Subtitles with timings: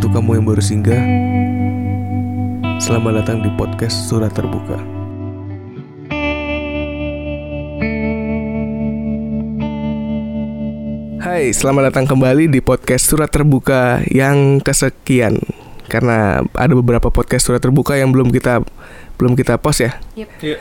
[0.00, 1.02] Untuk kamu yang baru singgah,
[2.80, 4.80] selamat datang di podcast Surat Terbuka.
[11.20, 15.36] Hai, selamat datang kembali di podcast Surat Terbuka yang kesekian.
[15.84, 18.64] Karena ada beberapa podcast Surat Terbuka yang belum kita
[19.20, 20.00] belum kita post ya.
[20.16, 20.56] Yep.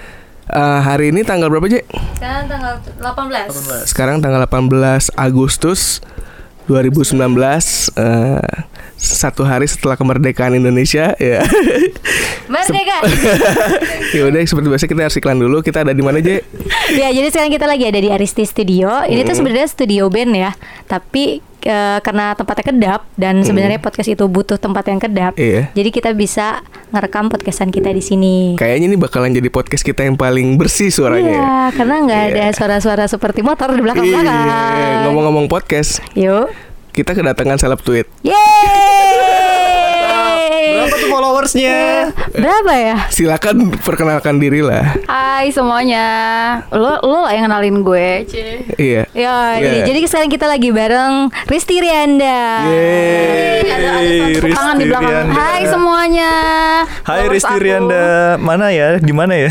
[0.51, 1.87] Eh, hari ini tanggal berapa, Jek?
[2.19, 3.87] Sekarang tanggal 18.
[3.87, 6.03] Sekarang tanggal 18 Agustus
[6.69, 7.17] 2019
[7.97, 8.45] eh,
[8.93, 11.41] satu hari setelah kemerdekaan Indonesia ya.
[12.45, 12.97] Merdeka.
[14.15, 15.61] ya udah seperti biasa kita harus iklan dulu.
[15.61, 16.45] Kita ada di mana, Je?
[16.91, 19.01] ya, jadi sekarang kita lagi ada di Aristi Studio.
[19.03, 20.51] Ini tuh sebenarnya studio band ya,
[20.85, 25.33] tapi eh, karena tempatnya kedap dan sebenarnya podcast itu butuh tempat yang kedap.
[25.37, 25.69] Iya.
[25.71, 26.59] Jadi kita bisa
[26.89, 28.35] ngerekam podcastan kita di sini.
[28.57, 31.29] Kayaknya ini bakalan jadi podcast kita yang paling bersih suaranya.
[31.29, 31.37] ya.
[31.37, 32.33] Iya, karena nggak Iya.
[32.35, 34.43] ada suara-suara seperti motor di belakang-belakang.
[34.75, 36.49] Iya, ngomong-ngomong podcast, Yuk.
[36.99, 38.03] Kita kedatangan seleb tweet.
[38.19, 38.35] Yeay!
[40.69, 41.79] Berapa tuh followersnya?
[42.33, 42.95] Berapa ya?
[43.07, 44.99] Silakan perkenalkan diri lah.
[45.05, 46.05] Hai semuanya,
[46.69, 48.67] lo lo lah yang kenalin gue, cie.
[48.75, 49.03] Iya.
[49.11, 49.87] Ya, Iya.
[49.87, 52.67] jadi sekarang kita lagi bareng Risti Rianda.
[52.67, 53.63] Yeay.
[53.69, 55.07] Hey, Tangan di belakang.
[55.25, 55.33] Rianda.
[55.33, 56.31] Hai semuanya.
[57.03, 57.63] Hai Risti aku.
[57.63, 58.07] Rianda,
[58.37, 58.99] mana ya?
[58.99, 59.49] Di mana ya?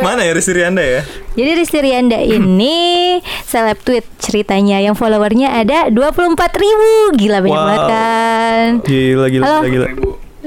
[0.00, 1.00] mana ya Risti Rianda ya?
[1.38, 7.62] Jadi Risti Rianda ini seleb tweet ceritanya yang followernya ada 24 ribu Gila banyak Wow.
[7.64, 9.58] banget kan Gila gila Halo.
[9.64, 9.86] gila.
[9.86, 9.86] gila.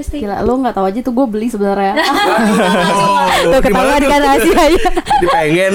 [0.02, 1.94] Gila, lo nggak tahu aja tuh gue beli sebenarnya.
[3.45, 5.73] Tuh ketahuan kan rahasianya Jadi pengen.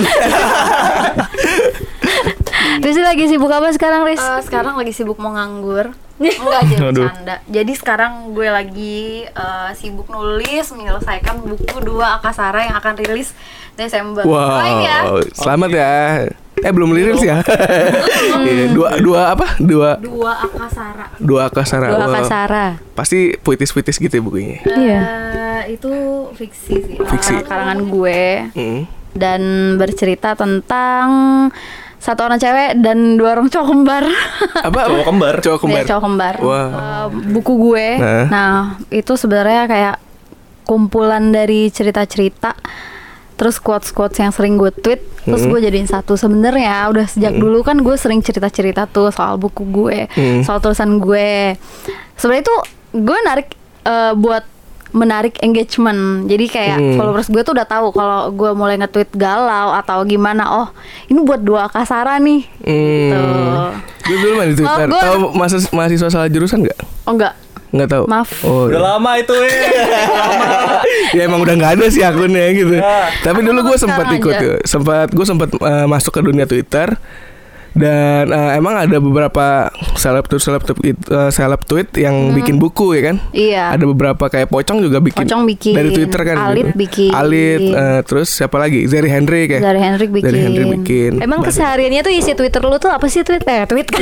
[2.78, 4.18] Risti lagi sibuk apa sekarang Riz?
[4.18, 5.94] Eh, sekarang lagi sibuk mau nganggur.
[6.16, 7.08] Enggak jadi Aduh.
[7.46, 13.36] Jadi sekarang gue lagi eh, sibuk nulis menyelesaikan buku dua Akasara yang akan rilis
[13.72, 14.24] Desember.
[14.24, 14.98] Doain ya.
[15.04, 15.92] Wow, selamat ya.
[16.56, 17.44] Eh belum liris ya?
[18.42, 19.58] Iya, dua dua apa?
[19.58, 21.12] Dua Dua Akasara.
[21.18, 21.86] dua akasara.
[21.90, 22.14] Dua Wow.
[22.16, 24.58] Kasara Pasti puitis-puitis gitu ya bukunya.
[24.64, 25.00] Iya.
[25.66, 25.92] Eh, itu
[26.32, 26.96] fiksi sih.
[26.96, 27.44] Fiksi.
[27.44, 28.20] Karangan gue
[28.52, 28.82] Hmm.
[29.12, 29.42] dan
[29.76, 31.08] bercerita tentang
[31.96, 34.04] satu orang cewek dan dua orang cowok kembar.
[34.68, 34.80] Apa?
[34.86, 35.34] Cowok kembar.
[35.40, 35.76] Cowok kembar.
[35.76, 36.34] Iya, cowok kembar.
[36.40, 36.66] Wah.
[36.68, 37.88] Eh, buku gue.
[37.96, 38.24] Nah.
[38.26, 38.56] Nah,
[38.88, 39.96] itu sebenarnya kayak
[40.62, 42.52] kumpulan dari cerita-cerita
[43.36, 45.52] terus quotes-quotes yang sering gue tweet terus Hmm.
[45.52, 50.08] gue jadiin satu sebenarnya udah sejak dulu kan gue sering cerita-cerita tuh soal buku gue
[50.08, 50.40] Hmm.
[50.40, 51.52] soal tulisan gue
[52.16, 52.56] sebenarnya itu
[52.96, 53.48] gue narik
[53.84, 54.40] eh, buat
[54.96, 56.96] menarik engagement jadi kayak Hmm.
[56.96, 60.68] followers gue tuh udah tahu kalau gue mulai nge-tweet galau atau gimana oh
[61.06, 63.76] ini buat dua kasara nih Hmm.
[64.02, 64.86] Gue dulu main di Twitter.
[64.86, 66.78] gua- Tahu mahasiswa, mahasiswa salah jurusan nggak?
[67.04, 67.34] oh enggak
[67.66, 68.04] Nggak tahu.
[68.06, 68.30] Maaf.
[68.40, 68.70] Oh.
[68.70, 69.52] Udah lama itu eh.
[71.18, 72.72] ya emang udah nggak ada sih akunnya gitu.
[72.72, 73.10] Ya.
[73.20, 74.56] Tapi dulu gue sempat ikut, ya.
[74.62, 76.94] sempat gue sempat eh, masuk ke dunia Twitter
[77.76, 79.68] dan eh, emang ada beberapa
[80.00, 83.16] seleb tweet seleb tweet eh, seleb tweet yang bikin buku ya kan?
[83.36, 85.28] iya Ada beberapa kayak Pocong juga bikin.
[85.28, 86.36] Pocong bikin, dari Twitter kan.
[86.40, 87.12] Alit bikin.
[87.12, 88.88] Alit eh, terus siapa lagi?
[88.88, 89.60] Zeri Hendrik ya.
[89.60, 90.24] dari Hendrik bikin.
[90.32, 91.12] Dari Hendrik bikin.
[91.20, 93.44] Emang kesehariannya tuh isi Twitter lu tuh apa sih tweet?
[93.44, 94.00] Eh tweet kan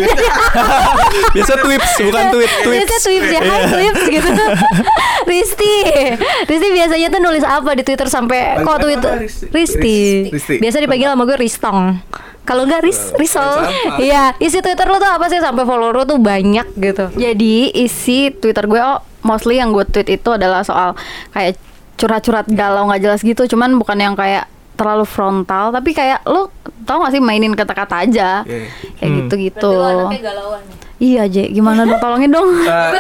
[1.34, 2.78] Biasa tweets bukan tweet tweets.
[2.86, 4.28] Biasa tweets ya, hai tweets gitu
[5.30, 5.74] Risti
[6.46, 9.26] Risti biasanya tuh nulis apa di Twitter sampai kok Twitter?
[9.50, 10.62] Risti Risti.
[10.62, 11.98] Biasa dipanggil sama gue Ristong
[12.44, 13.64] kalau enggak Ris, Risol
[13.96, 18.28] Iya, isi Twitter lu tuh apa sih sampai follower lu tuh banyak gitu Jadi isi
[18.30, 20.92] Twitter gue oh mostly yang gue tweet itu adalah soal
[21.32, 21.56] kayak
[21.96, 23.48] curhat-curhat galau nggak jelas gitu.
[23.48, 26.50] Cuman bukan yang kayak terlalu frontal, tapi kayak lu
[26.82, 28.66] tau gak sih mainin kata-kata aja Iya.
[28.98, 29.72] kayak gitu-gitu.
[30.20, 30.62] galauan
[30.98, 32.48] Iya, J, gimana dong tolongin dong.
[32.64, 32.90] Eh,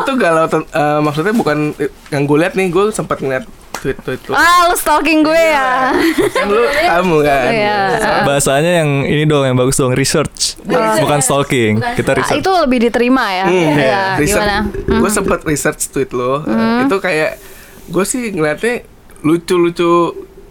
[0.00, 1.72] itu galau eh, maksudnya bukan
[2.12, 3.44] yang gue lihat nih gue sempat ngeliat
[3.80, 5.96] tweet tweet lu ah, lu stalking gue ya.
[6.30, 6.60] kan lu
[6.90, 7.78] kamu kan Iya.
[8.22, 10.60] Bahasanya yang ini dong yang bagus dong research.
[10.62, 11.80] Bukan stalking.
[11.90, 12.38] Kita Ah, research.
[12.38, 13.44] itu lebih diterima ya.
[13.44, 14.44] Hmm, Iya, research.
[14.44, 15.00] gimana?
[15.00, 16.44] Gue sempet research tweet lo.
[16.82, 17.40] Itu kayak
[17.86, 18.84] gue sih ngeliatnya
[19.20, 19.92] lucu-lucu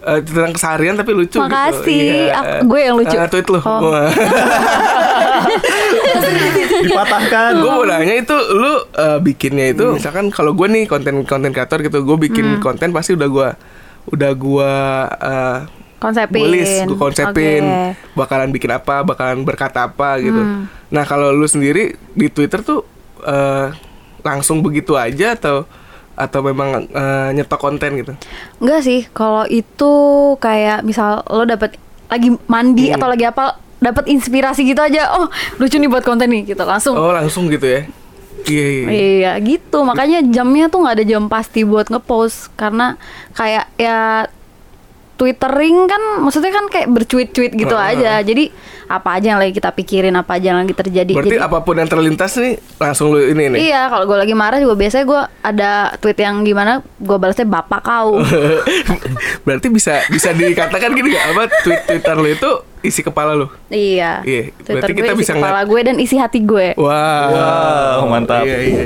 [0.00, 1.84] eh, tentang keseharian tapi lucu Makasih.
[1.84, 2.32] gitu.
[2.32, 3.14] Aku- gue yang lucu.
[3.14, 3.60] Eh, tweet lo.
[3.60, 3.92] Oh.
[6.80, 7.50] Dipatahkan.
[7.56, 11.80] gue mau nanya itu lu eh, bikinnya itu misalkan kalau gue nih konten konten kreator
[11.80, 13.48] gitu, gue bikin konten pasti udah gue
[14.08, 14.72] udah gue
[15.20, 15.58] eh,
[16.00, 16.40] Konsepin.
[16.42, 18.16] tulis, gue konsepin Oke.
[18.16, 20.40] bakalan bikin apa, bakalan berkata apa gitu.
[20.88, 22.88] Nah kalau lu sendiri di Twitter tuh
[23.20, 23.68] eh,
[24.20, 25.68] langsung begitu aja atau
[26.16, 28.12] atau memang eh, nyetok konten gitu?
[28.56, 29.92] Enggak sih, kalau itu
[30.36, 31.76] kayak misal lo dapet
[32.08, 32.96] lagi mandi Hmm.
[32.96, 33.44] atau lagi apa,
[33.80, 35.16] dapat inspirasi gitu aja.
[35.16, 36.94] Oh, lucu nih buat konten nih gitu langsung.
[36.94, 37.80] Oh langsung gitu ya?
[38.46, 38.80] Iya iya.
[38.84, 38.88] iya.
[38.92, 42.96] Iya gitu, makanya jamnya tuh nggak ada jam pasti buat ngepost karena
[43.36, 44.28] kayak ya
[45.20, 47.92] twittering kan maksudnya kan kayak bercuit-cuit gitu Heeh.
[48.00, 48.24] aja.
[48.24, 48.48] Jadi
[48.90, 51.12] apa aja yang lagi kita pikirin, apa aja yang lagi terjadi.
[51.12, 53.70] Berarti Jadi apa pun yang terlintas nih langsung lu ini nih.
[53.70, 57.80] Iya, kalau gue lagi marah juga biasanya gue ada tweet yang gimana gue balasnya bapak
[57.84, 58.18] kau.
[59.46, 62.50] Berarti bisa bisa dikatakan gini gak apa tweet Twitter lu itu
[62.80, 63.46] isi kepala lu.
[63.68, 64.20] iya.
[64.22, 66.68] Iya, Twitter berarti gue kita isi bisa kepala gue dan isi hati gue.
[66.74, 68.42] Wah, Wow, mantap.
[68.42, 68.84] Iya, iya.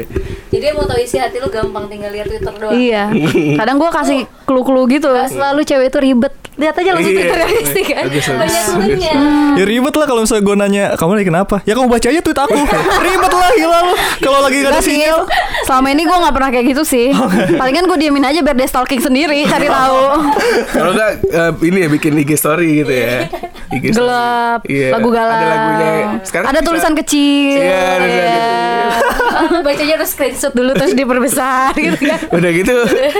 [0.48, 2.72] Jadi mau tahu isi hati lu gampang tinggal lihat Twitter doang.
[2.72, 3.10] Iya.
[3.58, 5.08] Kadang gue kasih clue-clue gitu.
[5.08, 6.34] Gak selalu cewek itu ribet.
[6.54, 7.18] Lihat aja langsung Iya.
[7.18, 8.04] Twitter realistik kan.
[8.06, 9.14] Bagus, bagus, Banyak temennya.
[9.54, 11.56] Ya ribet lah kalau misalnya gue nanya kamu lagi kenapa?
[11.64, 12.54] Ya kamu baca aja tweet aku.
[13.06, 13.94] ribet lah gila lu.
[14.20, 15.18] Kalau lagi gak ada sih, sinyal.
[15.64, 17.08] Selama ini gue gak pernah kayak gitu sih
[17.54, 20.00] Palingan gue diemin aja biar dia stalking sendiri, cari tahu
[20.70, 23.26] Kalau enggak eh, ini ya bikin IG story gitu ya.
[23.70, 24.04] IG story.
[24.04, 25.92] Gelap, Iya, lagu galau Ada lagunya.
[26.22, 28.36] Sekarang Ada bisa- tulisan kecil Iya, ada Iya.
[29.24, 32.18] Ah, Bacanya harus screenshot dulu terus diperbesar gitu kan.
[32.30, 32.74] Udah gitu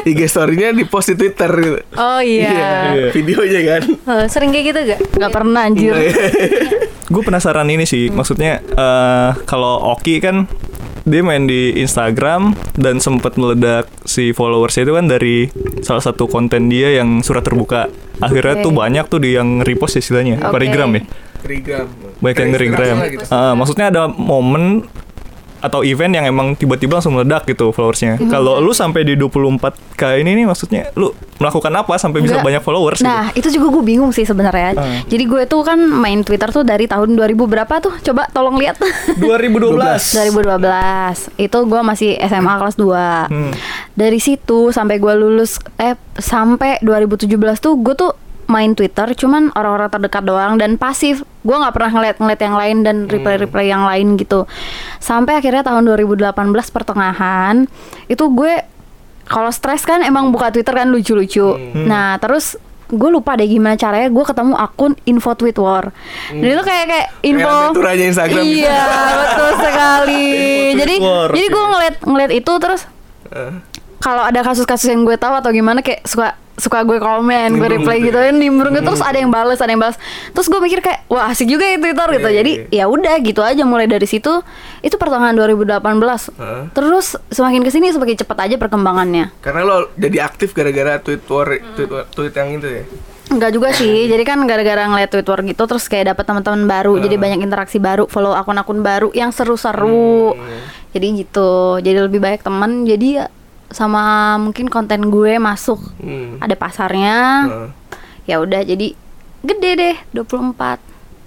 [0.05, 1.79] IG story-nya di post di Twitter gitu.
[1.94, 3.82] Oh iya, Videonya kan.
[4.05, 5.00] Oh, sering kayak gitu gak?
[5.17, 5.96] Gak pernah anjir
[7.05, 10.49] Gue penasaran ini sih, maksudnya eh kalau Oki kan
[11.04, 15.36] dia main di Instagram dan sempat meledak si followersnya itu kan dari
[15.84, 17.92] salah satu konten dia yang surat terbuka.
[18.24, 18.64] Akhirnya Oke.
[18.64, 20.56] tuh banyak tuh di yang repost istilahnya, Oke.
[20.56, 21.02] parigram ya.
[21.44, 21.86] Telegram.
[22.24, 22.96] Banyak yang nge-regram.
[23.04, 23.24] Gitu.
[23.28, 24.88] Ah, maksudnya ada momen
[25.64, 28.20] atau event yang emang tiba-tiba langsung meledak gitu followersnya.
[28.20, 28.28] Mhm.
[28.28, 33.00] Kalau lu sampai di 24k ini nih maksudnya lu melakukan apa sampai bisa banyak followers
[33.00, 33.08] gitu?
[33.08, 35.00] Nah itu juga gue bingung sih sebenarnya Ah.
[35.02, 38.76] Jadi gue tuh kan main Twitter tuh dari tahun 2000 berapa tuh Coba tolong lihat
[39.19, 39.72] 2012.
[40.14, 42.93] 2012 Itu gue masih SMA kelas 2
[43.25, 43.52] Hmm.
[43.93, 48.12] Dari situ sampai gue lulus Eh sampai 2017 tuh gue tuh
[48.46, 51.23] main Twitter Cuman orang-orang terdekat doang Dan pasif.
[51.41, 54.44] Gue gak pernah ngeliat-ngeliat yang lain Dan reply-reply yang lain gitu.
[54.99, 56.32] Sampai akhirnya tahun 2018
[56.70, 57.64] pertengahan
[58.06, 58.75] Itu gue
[59.25, 61.56] kalau stres kan emang buka Twitter kan lucu-lucu.
[61.88, 65.96] Nah terus gue lupa deh gimana caranya gue ketemu akun info tweet war.
[66.29, 68.61] Dan itu kayak kayak info fituranya Instagram gitu.
[68.61, 68.85] iya
[69.17, 70.29] betul sekali.
[70.76, 72.82] Jadi war, jadi gue ngeliat ngeliat itu terus
[73.32, 73.52] Eh,
[73.99, 77.98] kalau ada kasus-kasus yang gue tahu atau gimana kayak suka suka gue komen, gue reply
[77.98, 78.30] gitu gitu ya?
[78.30, 79.98] kan, nimbrung gitu terus ada yang balas, ada yang balas.
[80.30, 82.28] Terus gue mikir kayak wah asik juga ya Twitter gitu.
[82.30, 82.84] Iya, Jadi iya.
[82.86, 84.30] ya udah gitu aja mulai dari situ
[84.78, 85.66] itu pertengahan 2018.
[85.74, 86.62] Heeh.
[86.70, 89.34] Terus semakin ke sini semakin cepat aja perkembangannya.
[89.42, 92.84] Karena lo jadi aktif gara-gara tweet war, tweet, war- tweet yang itu ya.
[93.34, 94.04] Enggak juga sih.
[94.12, 97.80] Jadi kan gara-gara ngeliat tweet war gitu terus kayak dapat teman-teman baru, jadi banyak interaksi
[97.80, 100.36] baru, follow akun-akun baru yang seru-seru.
[100.94, 101.80] Jadi gitu.
[101.82, 102.84] Jadi lebih banyak teman.
[102.86, 103.26] Jadi ya
[103.74, 104.02] sama
[104.38, 106.38] mungkin konten gue masuk Hmm.
[106.38, 107.16] ada pasarnya.
[107.44, 107.68] Heeh.
[108.24, 108.94] Ya udah jadi
[109.42, 110.80] gede deh 24.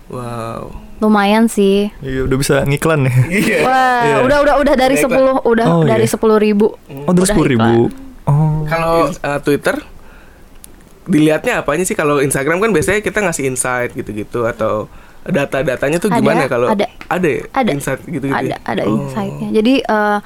[0.07, 0.71] Wow.
[0.97, 1.93] Lumayan sih.
[1.99, 3.13] Iya, udah bisa ngiklan ya.
[3.37, 3.57] Iya.
[3.61, 4.15] Wah, Iya.
[4.23, 5.05] udah udah udah dari 10
[5.37, 6.15] udah Oh, dari iya.
[6.15, 6.73] 10 ribu.
[7.05, 7.73] Oh, dari sepuluh ribu.
[7.85, 8.25] iklan.
[8.25, 8.65] Oh.
[8.65, 9.75] Kalau eh, Twitter
[11.05, 14.91] dilihatnya apanya sih kalau Instagram kan biasanya kita ngasih insight gitu-gitu atau
[15.23, 16.87] data-datanya tuh Ada, gimana ya kalau ada.
[17.07, 17.43] ada ya?
[17.53, 18.57] ada insight gitu-gitu ada ya?
[18.61, 18.95] ada Oh.
[18.97, 20.19] insightnya jadi eh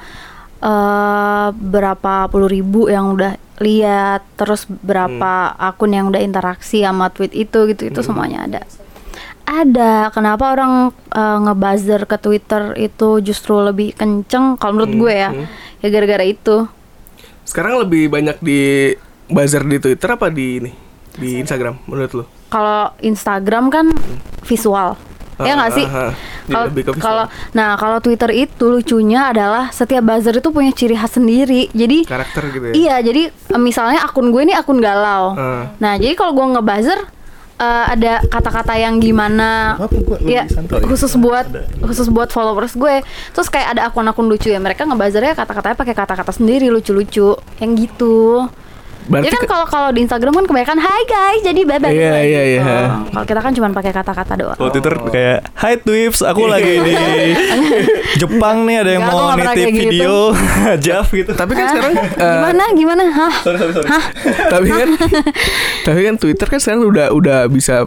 [0.62, 5.68] eh, berapa puluh ribu yang udah lihat terus berapa Hmm.
[5.68, 8.60] akun yang udah interaksi sama tweet itu gitu itu semuanya ada
[9.42, 10.72] ada kenapa orang
[11.10, 15.46] eh, ngebuzzer ke Twitter itu justru lebih kenceng kalau menurut Hmm, gue ya hmm.
[15.78, 16.66] ya gara-gara itu
[17.42, 18.94] Sekarang lebih banyak di
[19.26, 20.70] buzzer di Twitter apa di ini?
[21.12, 22.24] Di Instagram menurut lo?
[22.48, 23.86] kalau Instagram kan
[24.42, 24.92] visual
[25.46, 25.86] ya nggak sih.
[26.42, 26.66] Iya,
[26.98, 27.24] kalau
[27.54, 32.42] nah kalau Twitter itu lucunya adalah setiap buzzer itu punya ciri khas sendiri jadi karakter
[32.50, 32.74] gitu ya.
[32.74, 35.38] Iya, jadi eh, misalnya akun gue ini akun galau.
[35.38, 35.70] Ah.
[35.78, 36.98] Nah, jadi kalau gue ngebuzzer
[37.62, 40.42] eh, ada kata-kata yang gimana Apa, ya
[40.82, 41.46] khusus buat
[41.86, 43.06] khusus buat followers gue.
[43.30, 48.50] Terus kayak ada akun-akun lucu ya, mereka ngebuzzernya kata-katanya pakai kata-kata sendiri lucu-lucu yang gitu.
[49.02, 51.90] Berarti Jadi kan ke- kalau kalau di Instagram kan kebanyakan Hai guys, jadi bye bye.
[51.90, 52.62] Iya, iya, iya.
[53.04, 54.54] Kalau kita kan cuma pakai kata-kata doang.
[54.54, 56.94] Kalau Twitter kayak Hai Twips, aku lagi di
[58.20, 59.80] Jepang nih ada yang mau nitip gitu.
[59.80, 60.14] video
[60.84, 61.32] Jaf gitu.
[61.32, 63.02] tapi kan sekarang eh, gimana gimana?
[63.08, 63.32] Hah?
[63.40, 63.88] Sorry, sorry, sorry.
[64.54, 64.88] tapi kan
[65.82, 67.84] tapi kan Twitter kan sekarang udah udah bisa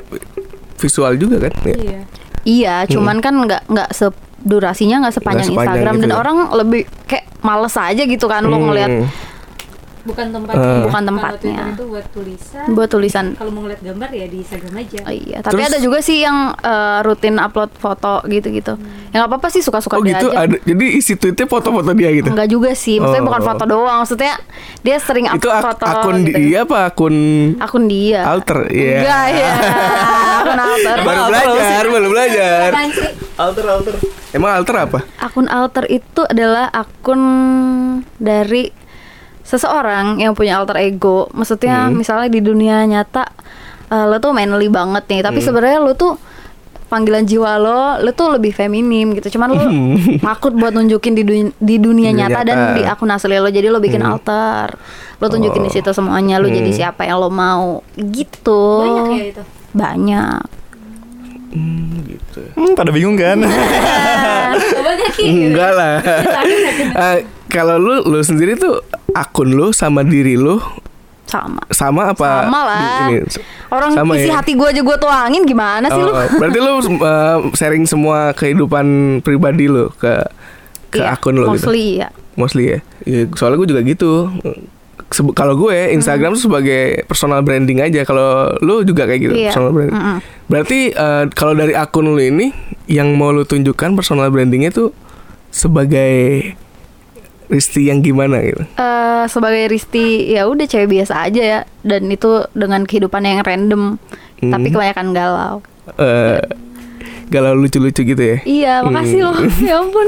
[0.76, 1.54] visual juga kan?
[1.64, 1.76] Ya.
[1.76, 2.00] Iya.
[2.46, 6.16] Iya, cuman kan nggak nggak se durasinya nggak sepanjang, Nggak sepanjang Instagram gitu dan ya.
[6.16, 8.66] orang lebih kayak males aja gitu kan lo Hmm.
[8.68, 8.92] ngelihat
[10.06, 10.32] Bukan Eh.
[10.32, 10.78] tempatnya.
[10.84, 11.64] Bukan tempatnya.
[11.72, 12.66] Itu buat tulisan.
[12.72, 13.26] buat tulisan.
[13.34, 15.00] Kalau mau ngeliat gambar ya di Instagram aja.
[15.02, 18.78] Oh, iya, tapi Terus- ada juga sih yang eh, rutin upload foto gitu-gitu.
[19.10, 20.46] Ya nggak apa-apa sih suka-suka Oh dia gitu aja.
[20.46, 22.30] ada jadi isi tweetnya foto-foto dia gitu.
[22.30, 23.28] Enggak juga sih, maksudnya Oh.
[23.28, 24.34] bukan foto doang, maksudnya
[24.80, 26.38] dia sering Itu upload ak- foto akun gitu.
[26.38, 27.16] dia apa akun
[27.58, 28.22] Akun dia.
[28.24, 28.60] alter?
[28.68, 28.94] Iya.
[29.00, 29.52] Enggak ya.
[30.40, 30.98] akun alter.
[31.00, 32.70] Baru Apa belajar, baru belajar.
[33.36, 33.96] Alter, alter.
[34.32, 35.00] Emang alter apa?
[35.18, 37.22] Akun alter itu adalah akun
[38.16, 38.68] dari
[39.46, 41.30] seseorang yang punya alter ego.
[41.32, 41.96] Maksudnya Hmm.
[41.96, 43.30] misalnya di dunia nyata
[43.86, 45.46] eh, lo tuh manly banget nih tapi Hmm.
[45.46, 46.18] sebenarnya lo tuh
[46.86, 49.62] panggilan jiwa lo lo tuh lebih feminim gitu cuman lo
[50.26, 52.74] takut buat nunjukin di dunia, di dunia Dunia nyata, dan nyata.
[52.74, 54.74] di akun asli lo jadi lo bikin alter
[55.16, 55.76] lo tunjukin di Oh.
[55.76, 56.78] situ semuanya lo jadi Hmm.
[56.80, 59.44] siapa yang lo mau gitu Banyak ya itu.
[59.72, 60.42] banyak
[61.48, 62.42] Hmm, gitu.
[62.52, 63.40] Hmm, pada bingung kan?
[65.16, 65.24] Ki.
[65.48, 65.96] Enggak lah.
[67.48, 70.58] kalau lu lu sendiri tuh akun lu sama diri lu
[71.26, 72.46] sama sama apa?
[72.46, 73.26] sama lah ini?
[73.68, 74.38] orang Sama isi ya?
[74.38, 76.72] hati gue aja gue tuangin gimana sih Oh, lu berarti lu
[77.02, 78.86] eh, sharing semua kehidupan
[79.20, 80.22] pribadi lu ke
[80.90, 81.66] ke Iya, akun lu gitu.
[81.66, 82.80] mostly ya Mostly ya.
[83.08, 84.28] Ya, soalnya gue juga gitu.
[85.32, 88.04] Kalau gue Instagram tuh sebagai personal branding aja.
[88.04, 89.56] Kalau lu juga kayak gitu, Iya.
[89.56, 89.96] personal branding.
[89.96, 90.18] Mm-mm.
[90.46, 92.52] Berarti eh, kalau dari akun lu ini
[92.86, 94.92] yang mau lu tunjukkan personal brandingnya tuh
[95.48, 96.44] sebagai
[97.46, 98.64] Risti yang gimana gitu.
[98.76, 103.98] Eh, sebagai Risti ya udah cewek biasa aja ya dan itu dengan kehidupan yang random
[104.36, 104.52] Hmm.
[104.52, 105.56] tapi kebanyakan galau
[105.96, 106.44] Eh
[107.28, 108.38] galau lucu-lucu gitu ya.
[108.44, 109.28] iya makasih Hmm.
[109.28, 110.08] loh ya ampun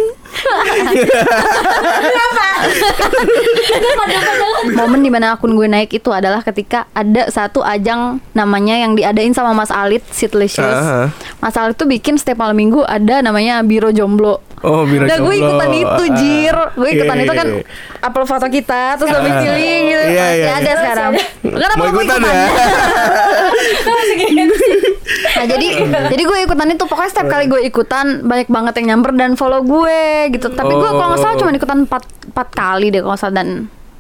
[4.70, 9.32] momen di mana akun gue naik itu adalah ketika ada satu ajang namanya yang diadain
[9.32, 11.08] sama Mas Alit Sitlicious Ah.
[11.40, 15.32] Mas Alit tuh bikin setiap malam minggu ada namanya Biro Jomblo Oh, biro Nah gue
[15.32, 15.54] jomblo.
[15.54, 16.16] ikutan itu Ah.
[16.18, 18.04] Jir Gue ikutan Iya, itu kan iya, iya.
[18.04, 19.38] Upload foto kita Terus lebih Ah.
[19.40, 20.76] pilih gitu Iya, Masih iya, ada iya.
[20.76, 21.12] sekarang
[21.44, 22.46] Kenapa Mau gue ikutan ikutan ya?
[25.08, 25.68] Nah jadi
[26.10, 29.62] Jadi gue ikutan itu Pokoknya setiap kali gue ikutan Banyak banget yang nyamper dan follow
[29.62, 31.40] gue gitu Tapi gue kalau nggak salah Oh.
[31.40, 33.50] cuma ikutan 4, 4 kali deh kalau nggak salah Dan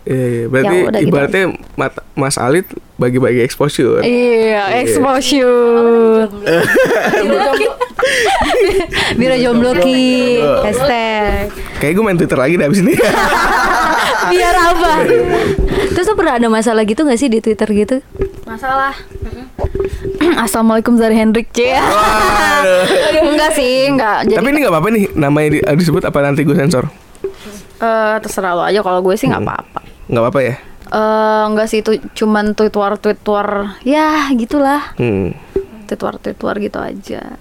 [0.07, 0.45] Iya, iya.
[0.47, 2.63] berarti Ya udah gitu ibaratnya Mat- Mas Alit
[2.95, 3.99] bagi-bagi exposure.
[4.01, 6.31] Iya exposure
[9.13, 12.93] Biro jomblo ki Hashtag Kayak gue main Twitter lagi deh abis ini.
[14.31, 14.91] Biar apa
[15.89, 17.95] Terus tuh pernah ada masalah gitu gak sih di Twitter gitu?
[18.43, 18.95] Masalah
[20.43, 21.73] Assalamualaikum Zari Hendrik C.
[23.27, 26.55] Enggak sih Enggak Jadi Tapi ini nggak apa-apa nih namanya di- disebut apa nanti gue
[26.55, 26.87] sensor.
[27.77, 29.49] eh, Terserah lo aja Kalau gue sih nggak Hmm.
[29.49, 30.55] apa-apa Nggak apa-apa ya.
[30.87, 35.35] Eh, enggak sih itu cuman tweet war tweet war ya gitulah Hmm.
[35.83, 37.35] tweet war tweet war gitu aja.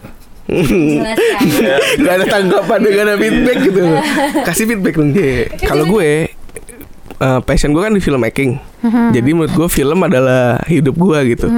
[1.97, 3.83] Gak ada tanggapan, gak ada feedback gitu.
[4.43, 5.19] Kasih feedback dong J.
[5.61, 6.31] Kalau gue
[7.17, 8.59] eh, passion gue kan di filmmaking.
[8.87, 11.51] Jadi menurut gue film adalah hidup gue gitu.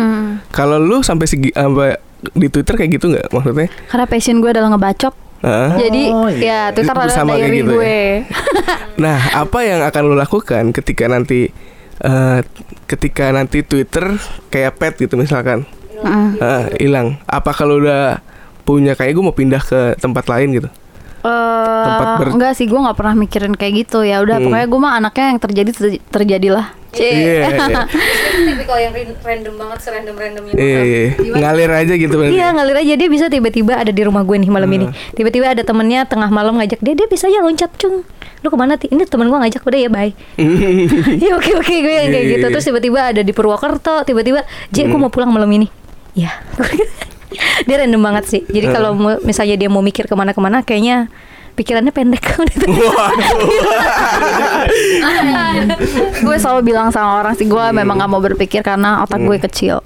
[0.48, 2.00] Kalau lu sampai segi sampai
[2.32, 3.70] di Twitter kayak gitu nggak maksudnya?
[3.86, 5.76] karena passion gue adalah ngebacot Hah?
[5.76, 6.66] jadi Oh, iya.
[6.66, 7.76] ya Twitter adalah sama kayak diary gitu ya?
[7.76, 8.00] gue
[9.04, 11.46] Nah, apa yang akan lo lakukan ketika nanti
[11.98, 12.38] eh,
[12.84, 14.18] ketika nanti Twitter
[14.48, 15.62] kayak pet gitu misalkan
[15.98, 16.38] Mm.
[16.38, 17.18] Eh, hilang?
[17.24, 18.22] apa kalau udah
[18.62, 20.70] punya kayak gue mau pindah ke tempat lain gitu?
[21.20, 24.46] Eh, Tempat ber- enggak sih gue nggak pernah mikirin kayak gitu ya udah Hmm.
[24.46, 27.10] pokoknya gue mah anaknya yang terjadi ter- terjadilah Iya,
[27.52, 27.84] iya.
[28.48, 30.54] Tipikal yang random banget, serandom randomnya.
[30.56, 31.06] Iya, iya.
[31.36, 32.32] ngalir aja gitu berarti.
[32.32, 34.86] Iya ngalir aja dia bisa tiba-tiba ada di rumah gue nih malam ini.
[35.12, 38.04] Tiba-tiba ada temennya tengah malam ngajak dia, dia bisa aja loncat cung.
[38.40, 38.88] Lu ke mana ti?
[38.88, 40.12] Ini temen gue ngajak udah ya bye.
[41.22, 42.46] Iya oke oke gue yang kayak Iya, gitu.
[42.48, 45.66] iya, Terus tiba-tiba ada di Purwokerto, tiba-tiba J gue mau pulang malam ini.
[46.16, 46.32] Iya.
[47.68, 48.42] dia random banget sih.
[48.48, 51.12] Jadi kalau misalnya dia mau mikir ke mana-kemana, kayaknya
[51.58, 52.22] pikirannya pendek.
[56.18, 59.82] gue selalu bilang sama orang sih gue memang nggak mau berpikir karena otak gue kecil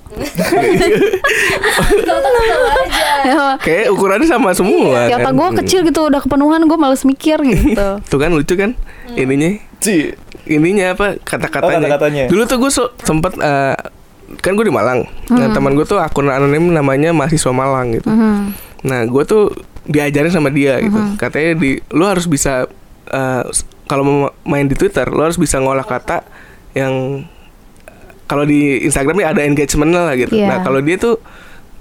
[3.23, 5.09] ya, Kayak ukurannya sama semua.
[5.09, 5.25] ya kan?
[5.25, 8.77] otak gue kecil gitu udah kepenuhan gue males mikir gitu Tuh kan lucu kan
[9.13, 10.15] ininya Ci.
[10.43, 11.71] ininya apa kata-katanya.
[11.71, 12.25] Oh, kata-katanya.
[12.27, 13.79] Dulu tuh gue so- sempet eh,
[14.39, 15.07] kan gue di Malang.
[15.29, 18.11] Nah teman gue tuh akun anonim namanya mahasiswa Malang gitu.
[18.83, 20.95] Nah gue tuh diajarin sama dia gitu.
[21.17, 22.67] Katanya di lu harus bisa
[23.05, 26.23] eh, s- kalau mau main di Twitter lu harus bisa ngolah kata
[26.73, 27.25] yang
[28.25, 30.33] kalau di Instagram nih ada engagementnya lah gitu.
[30.33, 30.47] Iya.
[30.47, 31.21] Nah kalau dia tuh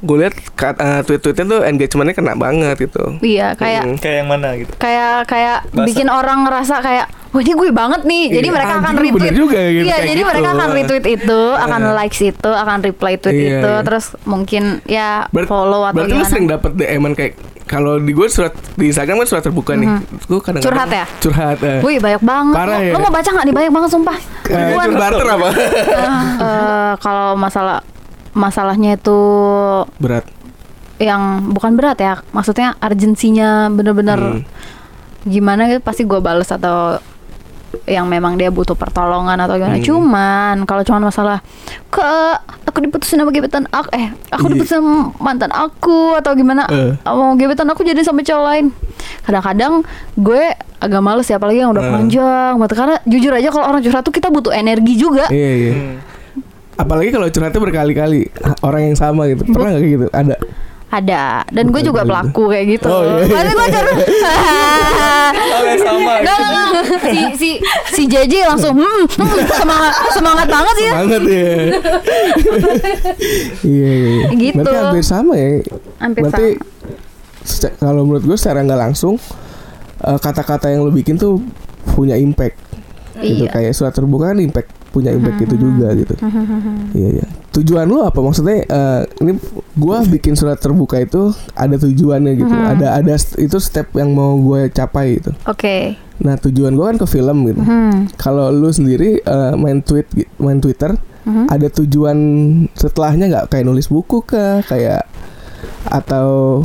[0.02, 0.34] gue lihat
[0.76, 3.22] eh, tweet-tweetnya tuh engagementnya kena banget gitu.
[3.22, 3.96] iya kayak Hmm.
[3.96, 4.74] Kayak yang mana gitu?
[4.76, 5.88] kayak kayak Bahasa.
[5.88, 9.16] bikin orang ngerasa kayak wah ini gue banget nih jadi Iya, mereka akan anjing, lu
[9.16, 10.28] retweet juga gitu, iya jadi gitu.
[10.28, 11.94] mereka akan retweet itu akan Eh.
[11.96, 13.82] likes itu akan reply tweet Iya, itu iya.
[13.82, 17.34] terus mungkin ya Ber- follow atau berarti lu gimana sering dapet DM kayak
[17.64, 19.88] kalau di gue surat di Instagram kan surat terbuka nih.
[20.26, 21.06] Gue kadang Curhat ya?
[21.18, 21.56] Curhat.
[21.62, 21.80] eh.
[21.80, 22.92] Wih banyak banget Parah lo, ya?
[22.92, 25.50] lo mau baca nggak nih banyak banget sumpah Eh, itu barter apa?
[26.36, 27.80] Eh, kalau masalah
[28.34, 29.20] masalahnya itu
[29.98, 30.28] Berat.
[30.98, 34.44] yang bukan berat ya maksudnya urgensinya bener-bener Hmm.
[35.24, 37.00] gimana gitu pasti gue bales atau
[37.84, 39.84] yang memang dia butuh pertolongan atau gimana Hmm.
[39.84, 41.42] cuman kalau cuman masalah
[41.88, 42.06] ke
[42.64, 44.52] aku diputusin sama gebetan aku eh aku Iya.
[44.54, 46.94] diputusin sama mantan aku atau gimana Eh.
[47.04, 48.66] mau gebetan aku jadi sama cowok lain
[49.22, 49.82] kadang-kadang
[50.14, 50.44] gue
[50.78, 51.92] agak males ya apalagi yang udah Eh.
[51.92, 55.74] panjang karena jujur aja kalau orang curhat tuh kita butuh energi juga Iya iya.
[56.76, 58.22] apalagi kalau curhatnya berkali-kali
[58.62, 60.36] orang yang sama gitu pernah nggak kayak gitu ada
[60.92, 62.88] Ada dan gue juga pelaku kayak gitu.
[62.88, 63.24] Oh, iya.
[63.26, 63.98] Pasti gue curhat.
[65.32, 66.14] Hal yang sama.
[66.20, 66.40] Nggak.
[67.02, 67.50] si si
[67.90, 70.86] si JJ langsung hmm, hmm, semangat semangat banget sih.
[70.86, 70.94] ya
[71.24, 71.54] iya
[73.64, 74.28] iya iya.
[74.34, 74.56] Gitu.
[74.58, 75.62] berarti hampir sama ya
[76.00, 76.48] Hampir berarti
[77.42, 79.16] seca- kalau menurut gue secara nggak langsung
[80.02, 81.40] eh, kata-kata yang lo bikin tuh
[81.94, 82.58] punya impact
[83.18, 83.52] gitu Iya.
[83.54, 86.14] kayak surat terbuka kan impact punya impact itu juga gitu.
[86.92, 87.26] Iya iya.
[87.52, 88.20] Tujuan lu apa?
[88.20, 89.40] Maksudnya eh, ini
[89.74, 92.52] gua bikin surat terbuka itu ada tujuannya gitu.
[92.52, 95.32] Ada ada st- itu step yang mau gue capai gitu.
[95.46, 95.96] Oke.
[96.22, 97.60] nah tujuan gua kan ke film gitu.
[97.60, 98.06] Hmm.
[98.14, 100.06] kalau lu sendiri eh, main tweet
[100.38, 100.94] main twitter
[101.48, 102.18] ada tujuan
[102.74, 103.46] setelahnya nggak?
[103.48, 104.60] Kayak nulis buku kah?
[104.62, 105.06] Kayak
[105.86, 106.62] atau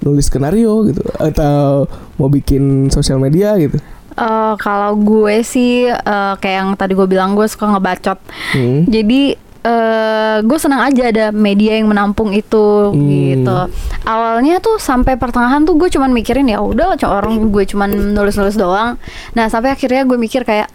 [0.00, 1.02] nulis skenario gitu?
[1.18, 3.78] Atau mau bikin sosial media gitu
[4.18, 8.18] Eh, kalau gue sih eh, kayak yang tadi gue bilang gue suka ngebacot.
[8.52, 8.82] Hmm.
[8.84, 13.06] Jadi eh gue senang aja ada media yang menampung itu Hmm.
[13.06, 13.58] gitu.
[14.02, 18.98] Awalnya tuh sampai pertengahan tuh gue cuman mikirin ya udah orang gue cuman nulis-nulis doang.
[19.34, 20.66] Nah sampai akhirnya gue mikir kayak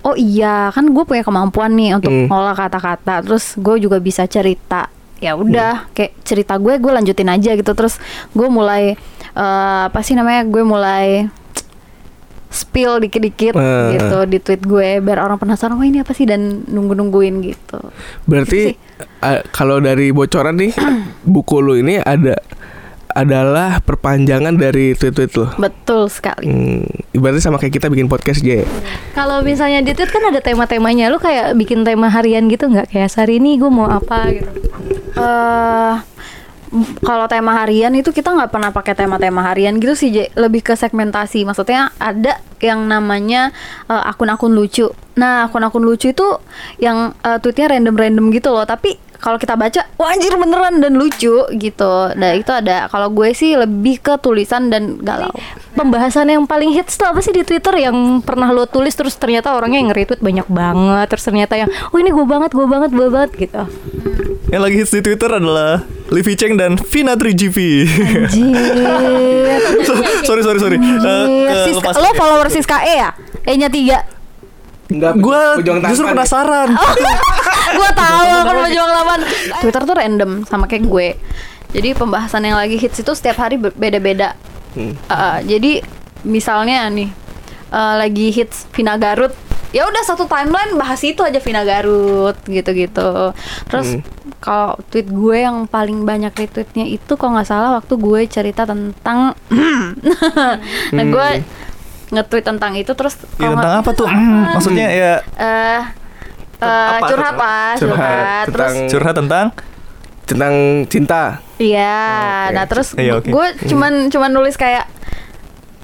[0.00, 2.28] oh iya kan gue punya kemampuan nih untuk Hmm.
[2.28, 3.24] ngolah kata-kata.
[3.24, 4.88] Terus gue juga bisa cerita.
[5.20, 7.72] Ya udah kayak cerita gue gue lanjutin aja gitu.
[7.72, 7.96] Terus
[8.32, 8.96] gue mulai
[9.30, 11.28] eh, apa sih namanya gue mulai
[12.50, 13.94] spill dikit-dikit Eh.
[13.94, 17.78] gitu di tweet gue biar orang penasaran wah ini apa sih dan nunggu-nungguin gitu.
[18.26, 18.74] Berarti
[19.22, 20.74] eh, kalau dari bocoran nih
[21.32, 22.34] buku lu ini ada
[23.10, 25.46] adalah perpanjangan dari tweet-tweet lo.
[25.56, 26.46] Betul sekali.
[26.46, 28.62] Hmm, ibaratnya sama kayak kita bikin podcast aja.
[28.62, 28.66] ya.
[29.12, 32.86] Kalau misalnya di tweet kan ada tema-temanya, lu kayak bikin tema harian gitu nggak?
[32.86, 34.50] Kayak hari ini gue mau apa gitu.
[35.18, 36.02] eh m-
[37.02, 40.30] kalau tema harian itu kita nggak pernah pakai tema-tema harian gitu sih J.
[40.38, 41.42] lebih ke segmentasi.
[41.42, 43.50] Maksudnya ada yang namanya
[43.90, 44.86] eh, akun-akun lucu.
[45.18, 46.28] Nah akun-akun lucu itu
[46.78, 48.62] yang eh, tweetnya random-random gitu loh.
[48.62, 53.30] Tapi kalau kita baca wah anjir beneran dan lucu gitu nah itu ada kalau gue
[53.30, 55.30] sih lebih ke tulisan dan galau
[55.70, 59.54] Pembahasan yang paling hits tuh apa sih di Twitter yang pernah lo tulis terus ternyata
[59.54, 63.06] orangnya yang nge-retweet banyak banget terus ternyata yang oh ini gue banget gue banget gue
[63.06, 63.62] banget gitu.
[64.50, 67.58] Yang lagi hits di Twitter adalah Livi Cheng dan Vina 3GP.
[68.26, 69.62] Anjir.
[70.28, 70.76] sorry sorry sorry.
[70.76, 71.94] Eh, Anjir, Sis- lepas.
[71.94, 73.10] lo follower Siska E ya?
[73.46, 74.02] E-nya tiga
[74.90, 75.38] Enggak, Gue
[75.86, 76.74] justru penasaran.
[77.72, 79.20] gue tahu kan pejuang lawan
[79.58, 81.08] Twitter tuh random sama kayak gue
[81.70, 84.34] jadi pembahasan yang lagi hits itu setiap hari be- beda-beda
[84.70, 84.94] Hmm.
[85.04, 85.82] Uh, jadi
[86.22, 87.10] misalnya nih
[87.68, 89.34] uh, lagi hits Vina Garut
[89.70, 93.34] ya udah satu timeline bahas itu aja Vina Garut gitu-gitu
[93.66, 94.06] terus Hmm.
[94.38, 99.34] kalau tweet gue yang paling banyak retweetnya itu kalau nggak salah waktu gue cerita tentang
[100.94, 101.28] nah gue
[102.10, 104.06] nge-tweet tentang itu terus Ya, kalau tentang apa tuh?
[104.06, 105.82] Hmm, maksudnya ya eh
[106.60, 108.44] eh, Apa curhat lah, Curhat curhat.
[108.46, 109.46] Terus tentang- curhat tentang
[110.22, 110.54] tentang
[110.86, 111.22] cinta.
[111.56, 112.06] iya,
[112.46, 112.54] Oke.
[112.54, 113.28] nah terus Iya, oke.
[113.28, 114.86] gue cuman cuman nulis kayak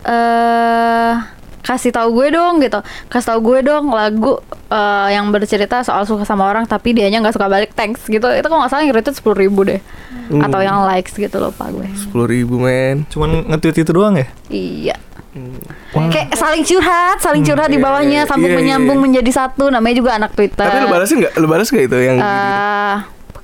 [0.04, 1.12] eh
[1.60, 2.78] kasih tahu gue dong gitu.
[3.10, 7.34] Kasih tahu gue dong lagu eh, yang bercerita soal suka sama orang tapi dianya nggak
[7.34, 8.22] suka balik thanks gitu.
[8.22, 9.82] Itu kalau nggak salah yang retweet sepuluh ribu deh.
[10.30, 10.42] Hmm.
[10.42, 11.90] Atau yang likes gitu lupa gue.
[11.96, 13.02] Sepuluh ribu men.
[13.08, 14.26] cuman nge-tweet itu doang ya?
[14.46, 14.96] Iya.
[15.92, 19.05] Kayak saling curhat, saling curhat di Iya, bawahnya iya, sambung iya, iya, menyambung iya.
[19.05, 19.68] menjadi satu.
[19.68, 20.66] Namanya juga anak Twitter.
[20.66, 21.33] Tapi lu balasin nggak?
[21.40, 22.16] Lu balas nggak itu yang?
[22.20, 22.94] Eh,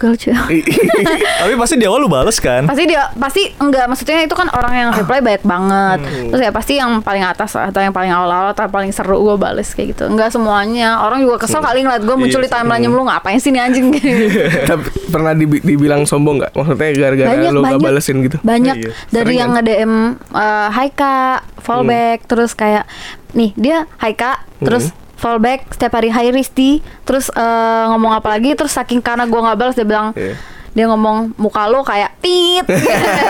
[0.03, 0.59] pegel cuy.
[1.41, 2.67] Tapi pasti di awal lu bales kan?
[2.67, 6.75] pasti dia pasti enggak maksudnya itu kan orang yang reply banyak banget terus ya pasti
[6.75, 10.11] yang paling atas atau yang paling awal-awal atau yang paling seru gue bales kayak gitu
[10.11, 13.63] enggak semuanya orang juga kesel kali ngeliat gue muncul di timeline lu ngapain sih nih
[13.63, 13.87] anjing
[14.69, 16.53] Tapi pernah dibi- dibilang sombong nggak?
[16.53, 18.37] Maksudnya gara-gara lu banyak balesin gitu?
[18.43, 19.61] banyak Iya, dari sering yang kan?
[19.61, 19.93] nge DM
[20.33, 22.89] eh, Hai kak fallback terus kayak
[23.33, 24.91] nih dia Hai kak terus
[25.23, 26.71] fallback setiap hari Hai Risti
[27.03, 30.35] terus eh, ngomong apa lagi terus saking karena gue nggak balas dia bilang Iya.
[30.73, 32.67] dia ngomong muka lo kayak tit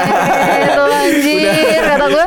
[0.64, 1.52] gitu anjir
[1.90, 2.26] kata gue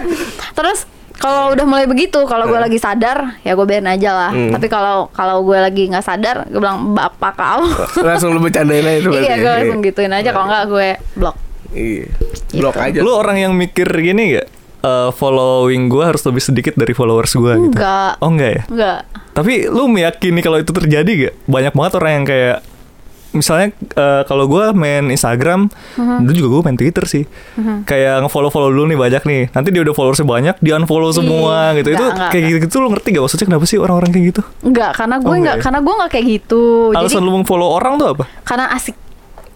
[0.53, 0.79] terus
[1.15, 4.51] kalau udah mulai begitu kalau gue lagi sadar ya gue biarin aja lah Hmm.
[4.51, 7.63] tapi kalau kalau gue lagi nggak sadar gue bilang bapak kau
[8.05, 9.35] Langsung lu bercandain aja itu iya ya?
[9.35, 11.35] gue langsung gituin aja kalau nggak gue blok
[11.71, 12.07] Iya.
[12.55, 13.03] Blok aja.
[13.03, 14.47] Lu orang yang mikir gini gak?
[14.85, 17.73] Eh, following gue harus lebih sedikit dari followers gue gitu.
[17.73, 18.63] enggak Oh enggak ya?
[18.69, 18.99] enggak
[19.33, 21.33] Tapi lu meyakini kalau itu terjadi gak?
[21.43, 22.57] Banyak banget orang yang kayak
[23.33, 25.67] Misalnya eh, kalau gue main Instagram,
[25.99, 26.23] Mhm.
[26.23, 27.23] dulu juga gue main Twitter sih.
[27.83, 29.41] Kayak nge-follow-follow dulu nih banyak nih.
[29.51, 31.89] Nanti dia udah followersnya banyak, di unfollow semua gitu.
[31.89, 34.41] itu enggak, enggak, kayak gitu, gitu lu ngerti gak maksudnya kenapa sih orang-orang kayak gitu?
[34.61, 35.63] enggak karena gue Oh, enggak enggak ya?
[35.63, 38.23] karena gue enggak kayak gitu Alasan jadi lu meng-follow orang tuh apa?
[38.41, 38.95] karena asik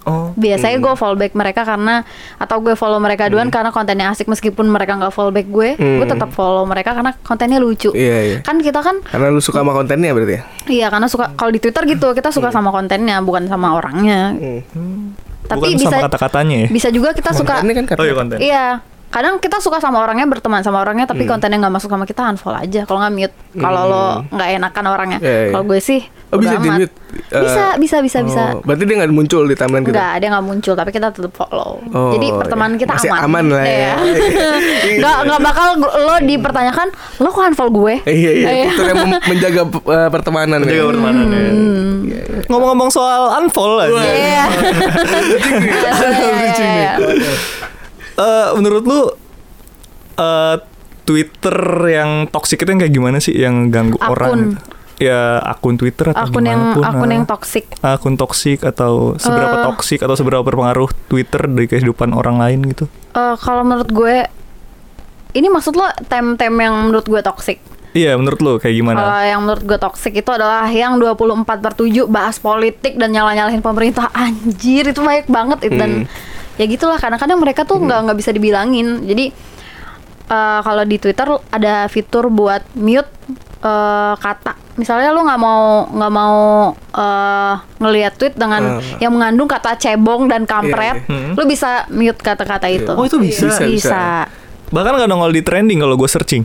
[0.09, 0.33] Oh.
[0.33, 2.01] Biasanya gue follow back mereka karena
[2.35, 6.01] atau gue follow mereka duluan karena kontennya asik meskipun mereka nggak follow back gue, gue
[6.01, 6.09] Hmm.
[6.09, 7.93] tetap follow mereka karena kontennya lucu.
[7.93, 8.37] Iya, iya.
[8.41, 10.43] Kan kita kan Karena lu suka sama kontennya berarti ya?
[10.65, 14.33] iya karena suka kalau di Twitter gitu kita suka sama kontennya bukan sama orangnya.
[14.33, 15.13] Hmm.
[15.45, 16.67] Bukan Tapi bisa sama kata-katanya ya?
[16.69, 18.37] bisa juga kita suka kan kata Oh iya konten.
[18.37, 18.65] Iya.
[19.09, 21.31] Kadang kita suka sama orangnya berteman sama orangnya tapi Hmm.
[21.31, 23.35] kontennya nggak masuk sama kita unfollow aja kalau nggak mute.
[23.53, 25.19] Kalau lo nggak enakan orangnya.
[25.19, 25.51] Iya, iya.
[25.51, 26.63] Kalau gue sih Oh, bisa amat.
[26.63, 26.93] di-mute?
[27.25, 28.43] Eh, Bisa, bisa, bisa, bisa.
[28.53, 29.97] Oh, berarti dia nggak muncul di timeline kita?
[29.97, 31.81] Enggak, dia nggak muncul tapi kita tetap follow.
[31.89, 32.79] Oh, Jadi pertemanan iya.
[32.79, 33.21] kita Masih aman.
[33.25, 33.73] aman lah ya.
[33.73, 33.93] Iya.
[34.85, 34.97] Iya.
[35.01, 37.95] Nggak nggak bakal lo dipertanyakan, lo kok unfollow gue?
[38.05, 38.69] Eh, iya iya, Iya.
[38.69, 40.57] itu yang menjaga eh, pertemanan.
[40.61, 40.85] Menjaga ya.
[40.85, 41.49] pertemanan ya.
[42.45, 43.97] Ngomong-ngomong soal unfollow aja.
[44.05, 44.43] Iya.
[46.59, 46.93] Iya,
[48.19, 49.01] Eh, menurut lu
[50.15, 50.55] eh,
[51.01, 51.57] Twitter
[51.89, 54.11] yang toxic itu yang kayak gimana sih yang ganggu Akun.
[54.11, 54.29] orang?
[54.29, 54.57] gitu?
[54.99, 57.13] Ya akun Twitter atau Akun yang pun, akun ah.
[57.15, 57.65] yang toxic.
[57.79, 59.65] akun toksik atau seberapa Eh.
[59.65, 62.91] toksik atau seberapa berpengaruh Twitter dari kehidupan orang lain gitu?
[63.15, 64.27] Eh, kalau menurut gue
[65.31, 67.63] ini maksud lo tem-tem yang menurut gue toxic.
[67.89, 68.99] Iya, menurut lu kayak gimana?
[68.99, 73.63] Kalau yang menurut gue toxic itu adalah yang 24 per 7 bahas politik dan nyalah-nyalahin
[73.63, 74.11] pemerintah.
[74.19, 76.05] Anjir, itu banyak banget itu dan
[76.59, 79.07] ya gitulah kadang-kadang mereka tuh nggak nggak bisa dibilangin.
[79.07, 79.31] Jadi
[80.27, 83.07] eh, kalau di Twitter ada fitur buat mute
[83.59, 84.59] eh, kata.
[84.75, 86.39] Misalnya lu nggak mau nggak mau
[86.75, 88.99] eh, ngelihat tweet dengan Ah.
[88.99, 91.31] yang mengandung kata cebong dan kampret, iya.
[91.35, 92.91] lu bisa mute kata-kata itu.
[92.91, 93.47] Oh, itu bisa?
[93.47, 93.71] Bisa, bisa.
[93.71, 94.03] Bisa.
[94.69, 96.43] Bahkan nggak nongol di trending kalau gue searching.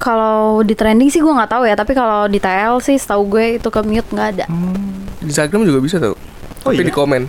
[0.00, 3.60] Kalau di trending sih gue nggak tahu ya, tapi kalau di TL sih setahu gue
[3.60, 4.44] itu ke mute nggak ada.
[5.20, 6.16] Di Instagram juga bisa tau.
[6.64, 6.88] Oh, Tapi iya?
[6.88, 7.22] di komen.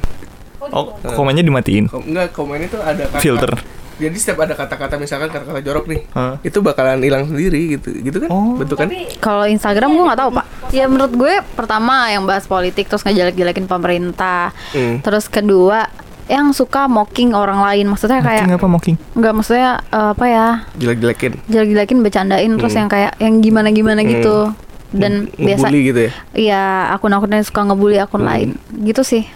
[0.64, 1.86] Oh, komennya dimatiin.
[1.88, 3.54] Kom- Enggak, komen itu ada kata Filter.
[3.94, 6.42] Jadi setiap ada kata-kata misalkan kata-kata jorok nih, Hah?
[6.42, 7.90] itu bakalan hilang sendiri gitu.
[7.96, 8.30] Gitu kan?
[8.30, 8.58] Oh.
[8.58, 8.90] Betul kan?
[9.18, 10.46] Kalau Instagram gue nggak tahu pak.
[10.72, 14.58] Ya menurut gue pertama yang bahas politik terus ngejelek-jelekin pemerintah.
[14.70, 15.02] Hmm.
[15.02, 15.86] Terus kedua
[16.26, 17.86] yang suka mocking orang lain.
[17.88, 18.98] Maksudnya Mocking kayak apa mocking?
[19.14, 21.32] nggak maksudnya eh, apa ya Jelek-jelekin.
[21.46, 22.80] jelek-jelekin bercandain terus Hmm.
[22.80, 24.50] yang kayak yang gimana-gimana gitu.
[24.90, 26.12] Dan biasa Ngebully gitu ya.
[26.34, 28.28] Iya akun-akun yang suka ngebully akun Hmm.
[28.28, 28.50] lain
[28.82, 29.30] gitu sih.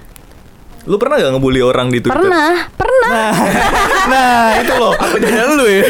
[0.85, 2.13] Lu pernah gak ngebully orang di Twitter?
[2.15, 3.09] Pernah, pernah,
[4.05, 4.93] nah, itu loh.
[4.93, 5.81] Apa jangan lu ya?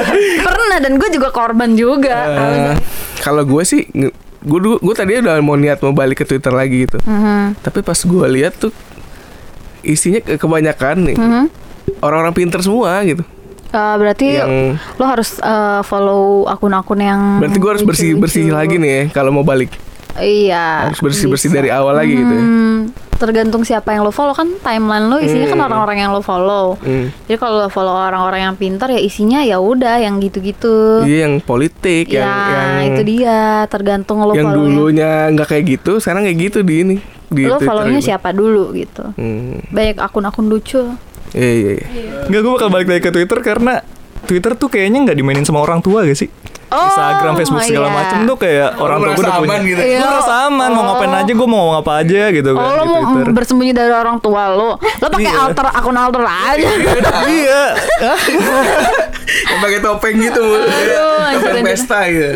[0.46, 2.16] pernah dan gue juga korban juga.
[2.24, 2.74] Eh,
[3.18, 3.82] kalau gue sih
[4.44, 6.98] gue gue tadi udah mau niat mau balik ke Twitter lagi gitu.
[7.00, 7.58] Mhm.
[7.60, 8.70] Tapi pas gue lihat tuh
[9.82, 11.44] isinya ke- kebanyakan nih Mhm.
[11.98, 13.26] orang-orang pinter semua gitu.
[13.68, 18.60] Eh, berarti Yang- lo harus eh, follow akun-akun yang Berarti gue harus bersih bersih lucu-lucu.
[18.60, 19.74] lagi nih ya kalau mau balik.
[20.14, 20.88] Iya.
[20.88, 21.58] Harus bersih-bersih bisa.
[21.58, 22.44] dari awal lagi gitu ya.
[23.24, 25.66] Tergantung siapa yang lo follow kan timeline lo isinya kan Hmm.
[25.66, 26.76] orang-orang yang lo follow.
[26.76, 27.08] Hmm.
[27.24, 31.00] Jadi kalau lo follow orang-orang yang pintar ya isinya ya udah yang gitu-gitu.
[31.08, 35.64] Iya yang politik ya, yang yang itu dia tergantung lo yang follow dulunya nggak kayak
[35.80, 36.96] gitu sekarang kayak gitu di ini
[37.32, 38.08] di lo Twitter follownya gitu.
[38.12, 39.04] siapa dulu gitu.
[39.16, 39.64] Hmm.
[39.72, 40.84] Banyak akun-akun lucu.
[41.32, 41.72] Iya iya.
[41.80, 41.82] iya.
[42.28, 43.80] Enggak, gue bakal balik lagi ke Twitter karena
[44.28, 46.28] Twitter tuh kayaknya nggak dimainin sama orang tua gak sih?
[46.74, 47.94] Oh, Instagram, Facebook segala iya.
[47.94, 49.46] macem tuh kayak orang tua gue udah punya.
[49.46, 49.78] aman gitu.
[49.78, 50.00] Gue Iya.
[50.04, 51.20] merasa aman, mau ngapain Oh.
[51.20, 53.32] aja gue mau ngomong apa aja gitu kan Oh, lo mau Twitter.
[53.32, 54.70] bersembunyi dari orang tua lo.
[54.76, 55.40] Lo pakai Iya.
[55.40, 56.68] alter akun alter aja.
[57.30, 57.62] iya.
[59.24, 60.46] Yang pakai topeng gitu
[61.34, 62.32] topeng pesta gitu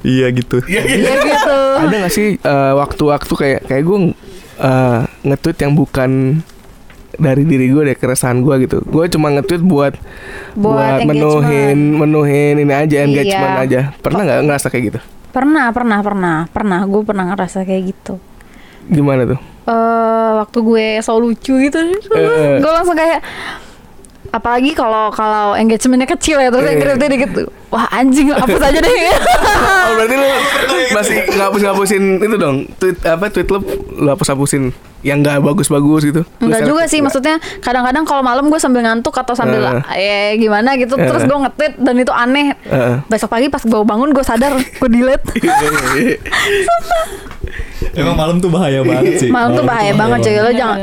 [0.00, 0.62] iya gitu.
[0.62, 1.58] Iya Iya gitu.
[1.76, 3.98] ada nggak sih eh, waktu-waktu kayak kayak gue
[4.58, 6.10] eh, nge-tweet yang bukan
[7.18, 9.94] dari diri gue deh keresahan gue gitu gue cuma nge-tweet buat
[10.54, 13.64] Buat menuhin menuhin ini aja engagement Iya.
[13.64, 16.80] aja pernah nggak ngerasa kayak gitu Pernah, pernah, pernah, pernah.
[16.82, 18.16] Gue pernah ngerasa kayak gitu.
[18.88, 19.36] gimana tuh
[19.68, 22.56] eh waktu gue so lucu gitu, Eh.
[22.56, 23.20] gue langsung kayak
[24.28, 26.76] apalagi kalau kalau engagementnya kecil ya terus Eh.
[26.76, 30.28] engagement dikit tuh wah anjing hapus aja deh oh berarti lu
[30.90, 33.58] masih ngapus ngapusin itu dong tweet apa tweet lu
[33.94, 34.68] lu hapus hapusin
[35.00, 39.30] yang nggak bagus-bagus gitu Enggak juga sih, maksudnya kadang-kadang kalau malam gue sambil ngantuk atau
[39.30, 39.78] sambil Eh.
[39.94, 41.06] eh gimana gitu, Eh.
[41.06, 42.50] terus gue nge-tweet dan itu aneh.
[42.66, 43.06] Heeh.
[43.06, 45.22] Besok pagi pas gue bangun gue sadar gue delete.
[47.94, 49.30] Emang malam tuh bahaya banget sih.
[49.30, 50.78] Malam tuh bahaya banget cuy, lo jangan.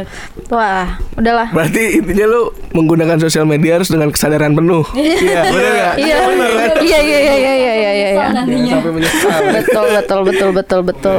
[0.47, 1.47] Wah, udahlah.
[1.51, 4.83] Berarti intinya lu menggunakan sosial media harus dengan kesadaran penuh.
[4.95, 5.95] Iya, benar?
[5.95, 6.75] Iya, Benar kan?
[6.83, 8.09] iya, iya, iya, iya, iya, iya, iya.
[8.13, 9.39] Jangan sampai menyesal.
[9.53, 11.17] Betul, betul, betul, betul, betul.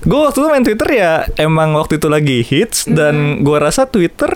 [0.00, 4.32] Gue waktu itu main Twitter ya emang waktu itu lagi hits dan gue rasa Twitter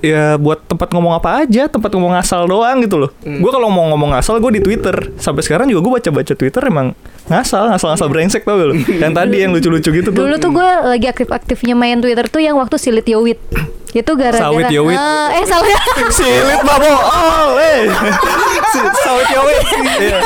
[0.00, 3.10] ya buat tempat ngomong apa aja, tempat ngomong asal doang gitu loh.
[3.20, 4.94] Gue kalau mau ngomong asal gue di Twitter.
[5.20, 6.96] Sampai sekarang juga gue baca-baca Twitter emang
[7.28, 8.86] ngasal, ngasal-ngasal brengsek tau gak?
[8.88, 10.22] Yang tadi yang lucu-lucu gitu tuh.
[10.24, 13.38] Dulu tuh gue lagi aktif-aktifnya main Twitter tuh yang waktu silit Yowit.
[13.90, 14.94] Itu gara-gara Sawit Yowit.
[14.94, 15.66] Eh, eh salah.
[16.16, 17.90] Silit babo, oh, eh.
[19.02, 19.64] Sawit yowit.
[19.98, 20.18] Iya,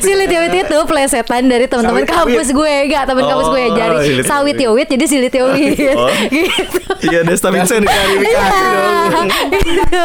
[0.00, 0.30] silit.
[0.32, 4.56] Yowit itu plesetan dari teman-teman kampus gue, enggak teman kampus gue Oh, jadi Silit sawit
[4.56, 4.88] Yowit.
[4.88, 5.76] jadi silit yowit.
[5.92, 6.08] Oh.
[6.32, 6.80] gitu.
[7.12, 7.84] Iya, Desta Vincent.
[7.84, 8.44] Iya.
[9.52, 10.04] Gitu.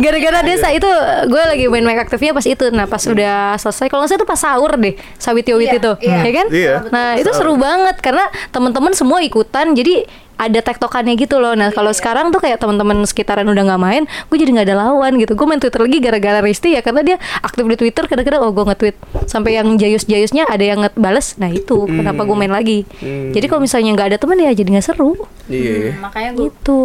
[0.00, 0.88] Gara-gara desa itu
[1.28, 2.64] gue lagi main make aktifnya pas itu.
[2.72, 5.92] Nah, pas udah selesai kalau nggak salah itu pas sahur deh, sawit yowit Iya, itu.
[6.00, 6.18] iya.
[6.18, 6.46] Ya kan?
[6.48, 6.74] Iya.
[6.88, 11.54] Nah, itu seru banget karena teman-teman semua ikutan jadi ada tektokannya gitu loh.
[11.54, 15.14] Nah, kalau sekarang tuh kayak teman-teman sekitaran udah nggak main, gue jadi nggak ada lawan
[15.14, 15.38] gitu.
[15.38, 18.64] Gue main Twitter lagi gara-gara Risti ya karena dia aktif di Twitter kadang-kadang oh gue
[18.66, 18.96] nge-tweet
[19.30, 21.38] sampai yang jayus-jayusnya ada yang ngebales.
[21.38, 22.82] Nah, itu kenapa gue main lagi.
[23.30, 25.14] Jadi kalau misalnya nggak ada teman ya jadi nggak seru.
[25.46, 26.00] Iya.
[26.00, 26.80] makanya gue Gitu.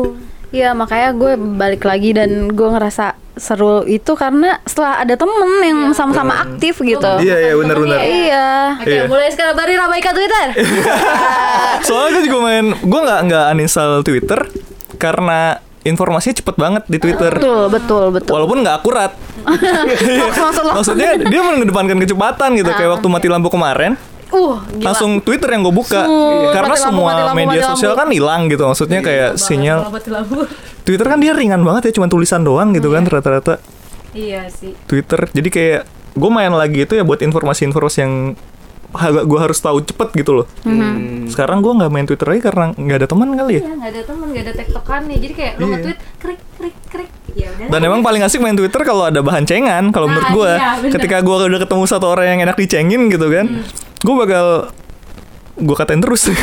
[0.47, 5.79] Iya makanya gue balik lagi dan gue ngerasa seru itu karena setelah ada temen yang
[5.93, 7.11] sama-sama aktif gitu.
[7.21, 7.99] Iya, iya, benar-benar.
[8.01, 8.47] Iya.
[8.81, 9.03] Oke, Iya.
[9.05, 10.47] mulai sekarang Bari ramaikan Twitter.
[11.87, 14.39] Soalnya gue juga main, gue nggak nggak uninstall Twitter
[14.97, 17.31] karena informasinya cepet banget di Twitter.
[17.37, 18.31] Betul, betul, betul.
[18.33, 19.11] Walaupun nggak akurat.
[19.47, 20.65] Maksud?
[20.73, 22.71] Maksudnya dia mengedepankan kecepatan gitu.
[22.73, 23.95] Kayak waktu mati lampu kemarin,
[24.27, 24.91] Uh, gila.
[24.91, 26.03] langsung Twitter yang gue buka.
[26.03, 28.01] Uh, Karena mati lampu, semua mati lampu, media mati sosial lampu.
[28.01, 28.63] kan hilang gitu.
[28.65, 29.79] Maksudnya kayak sinyal.
[30.83, 33.59] Twitter kan dia ringan banget ya, cuma tulisan doang gitu kan rata-rata.
[34.11, 34.75] Iya sih.
[34.85, 35.27] Twitter.
[35.27, 38.13] Jadi kayak gue main lagi itu ya buat informasi-informasi yang
[39.03, 40.45] gue harus tahu cepet gitu loh.
[40.63, 41.27] Mhm.
[41.27, 43.61] Sekarang gue nggak main Twitter lagi karena nggak ada teman kali ya.
[43.61, 45.17] Iya, nggak ada teman, nggak ada tektokannya.
[45.19, 45.71] Jadi kayak lo Iya.
[45.75, 47.11] nge-tweet krik krik krik.
[47.35, 47.67] Ya udah.
[47.69, 49.91] Dan emang paling asik main Twitter kalau ada bahan cengan.
[49.91, 50.93] Kalau menurut Nah, gue, iya, bener.
[50.97, 53.61] ketika gue udah ketemu satu orang yang enak dicengin gitu kan, Hmm.
[54.07, 54.71] Gue bakal
[55.57, 56.29] gue katain terus.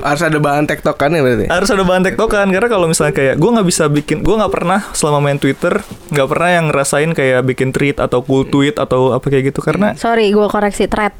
[0.00, 1.44] Harus ada bahan tektokannya berarti.
[1.46, 4.80] Harus ada bahan tektokan karena kalau misalnya kayak gue nggak bisa bikin, gue nggak pernah
[4.90, 9.22] selama main Twitter nggak pernah yang ngerasain kayak bikin tweet atau cool tweet atau apa
[9.22, 11.12] kayak gitu karena Sorry, gue koreksi thread.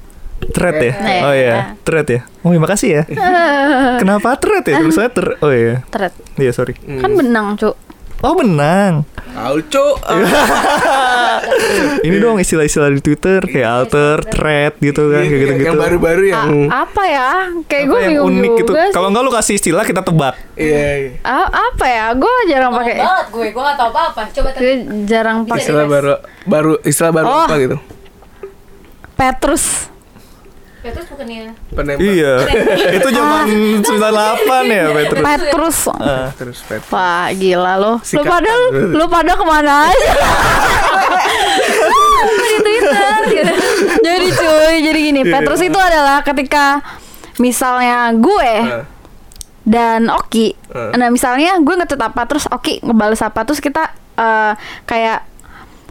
[0.48, 0.92] thread ya.
[0.94, 1.36] Nah, Oh ya.
[1.36, 2.20] iya, thread ya.
[2.40, 3.02] Oh iya makasih ya.
[4.00, 4.80] Kenapa thread ya?
[4.80, 5.26] Tulisannya ter.
[5.38, 5.84] Oh iya.
[5.86, 6.14] Thread.
[6.34, 6.74] Iya sorry.
[6.78, 7.74] Kan benang, Cuk.
[8.18, 9.06] Oh benang.
[9.30, 9.96] Tahu cuk.
[12.06, 15.66] Ini dong istilah-istilah di Twitter kayak alter, thread gitu kan, kayak gitu-gitu.
[15.66, 17.30] Yang baru-baru yang A- apa ya?
[17.64, 18.72] Kayak gue yang bingung unik gitu.
[18.90, 20.34] Kalau enggak lu kasih istilah kita tebak.
[20.54, 20.86] iya.
[20.98, 21.10] iya.
[21.50, 22.06] Apa ya?
[22.14, 22.94] Gue jarang pakai.
[22.96, 24.22] banget gue, gue gak tau apa-apa.
[24.30, 24.74] Coba Gue
[25.04, 25.60] jarang pakai.
[25.60, 27.44] Istilah baru baru istilah baru Oh.
[27.44, 27.76] apa gitu.
[29.14, 29.90] Petrus.
[30.88, 32.00] Petrus bukannya Penembak.
[32.00, 32.32] Iya.
[32.96, 33.44] Itu zaman
[33.84, 35.20] 98 ya, Petrus.
[35.20, 35.78] Petrus.
[35.92, 36.32] Ah.
[36.32, 36.80] Terus pet.
[36.88, 37.92] Wah gila lo.
[38.00, 40.08] Lu pada lu pada ke mana aja?
[42.48, 43.52] di Twitter gitu.
[44.00, 45.20] jadi cuy, jadi gini.
[45.22, 46.80] Petrus itu adalah ketika
[47.36, 48.84] misalnya gue Eh.
[49.62, 50.56] dan Oki.
[50.72, 50.90] Eh.
[50.96, 54.52] Nah misalnya gue nge apa terus Oki ngebales apa terus kita eh,
[54.88, 55.28] kayak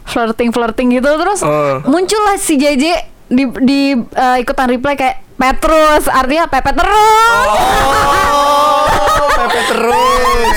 [0.08, 1.84] flirting flirting gitu terus Oh.
[1.84, 7.46] muncullah si JJ di di eh, ikutan reply kayak Petrus artinya Pepe terus.
[7.46, 10.56] Oh, Pepe terus.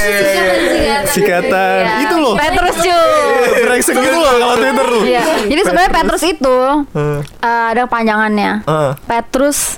[1.07, 1.81] Sikatan.
[1.83, 2.01] Iya.
[2.01, 2.33] Itu loh.
[2.33, 3.61] Petrus cuy.
[3.61, 4.99] Brengsek gitu loh kalau Twitter lu.
[5.03, 5.21] Iya.
[5.45, 6.57] Jadi sebenarnya Petrus itu
[6.91, 8.51] Eh, eh, ada panjangannya.
[8.63, 8.91] eh.
[9.05, 9.77] Petrus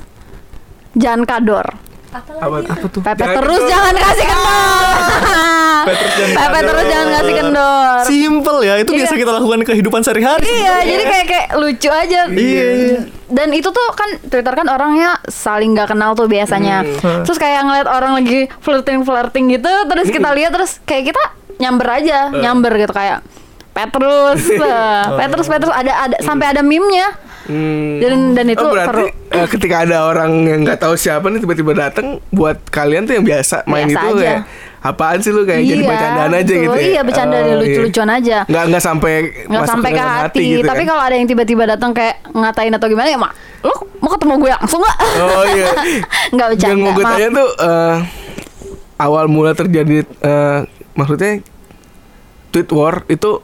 [0.94, 1.66] Jan Kador.
[2.14, 3.02] Apa Apa tuh?
[3.02, 3.70] Pepe terus kendor.
[3.70, 5.84] jangan kasih kendor.
[6.38, 7.98] Pepe terus jangan kasih kendor.
[8.04, 9.20] Simple ya, itu biasa Iya.
[9.20, 10.46] kita lakukan di kehidupan sehari-hari.
[10.46, 12.22] Iya, jadi kayak kayak lucu aja.
[12.28, 13.00] Iya, iya.
[13.28, 16.86] Dan itu tuh kan Twitter kan orangnya saling nggak kenal tuh biasanya.
[17.02, 17.24] Hmm.
[17.24, 20.38] Terus kayak ngeliat orang lagi flirting flirting gitu, terus kita Hmm.
[20.38, 21.24] lihat terus kayak kita
[21.56, 23.26] nyamber aja, nyamber gitu kayak
[23.74, 24.42] Petrus,
[25.20, 27.10] Petrus, Petrus ada ada sampai ada meme-nya.
[27.44, 28.00] Hmm.
[28.00, 29.36] Dan dan itu oh, berarti seru.
[29.36, 33.26] eh, ketika ada orang yang nggak tahu siapa nih tiba-tiba datang buat kalian tuh yang
[33.26, 34.24] biasa main Biasa itu aja.
[34.24, 34.42] kayak
[34.80, 36.60] apaan sih lu kayak jadi bercandaan aja betul.
[36.62, 36.88] gitu ya.
[36.90, 38.38] Iya, bercanda Oh, dan lucu-lucuan aja.
[38.46, 39.14] Nggak nggak sampai
[39.46, 40.88] nggak sampai ke dalam hati, gitu tapi kan.
[40.88, 44.52] kalau ada yang tiba-tiba datang kayak ngatain atau gimana ya mak lo mau ketemu gue
[44.54, 45.70] langsung nggak Oh iya.
[46.36, 47.96] nggak bercanda Yang mau gue tanya tuh eh,
[48.98, 50.60] awal mula terjadi eh,
[50.94, 51.40] maksudnya
[52.50, 53.40] tweet war itu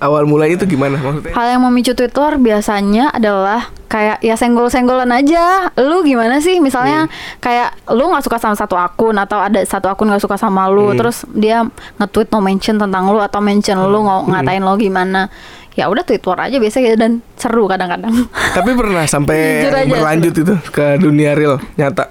[0.00, 1.30] awal mulanya itu gimana maksudnya?
[1.30, 7.12] hal yang memicu Twitter biasanya adalah kayak ya senggol-senggolan aja lu gimana sih misalnya Hmm.
[7.38, 10.88] kayak lu nggak suka sama satu akun atau ada satu akun nggak suka sama lu
[10.88, 10.96] Hmm.
[10.96, 14.32] terus dia nge-tweet no mention tentang lu atau mention lu ng- Hmm.
[14.32, 15.28] ngatain lo gimana
[15.72, 18.10] ya udah tweet war aja biasa gitu dan seru kadang-kadang
[18.50, 19.38] Tapi pernah sampai
[19.90, 22.08] berlanjut itu ke dunia real nyata.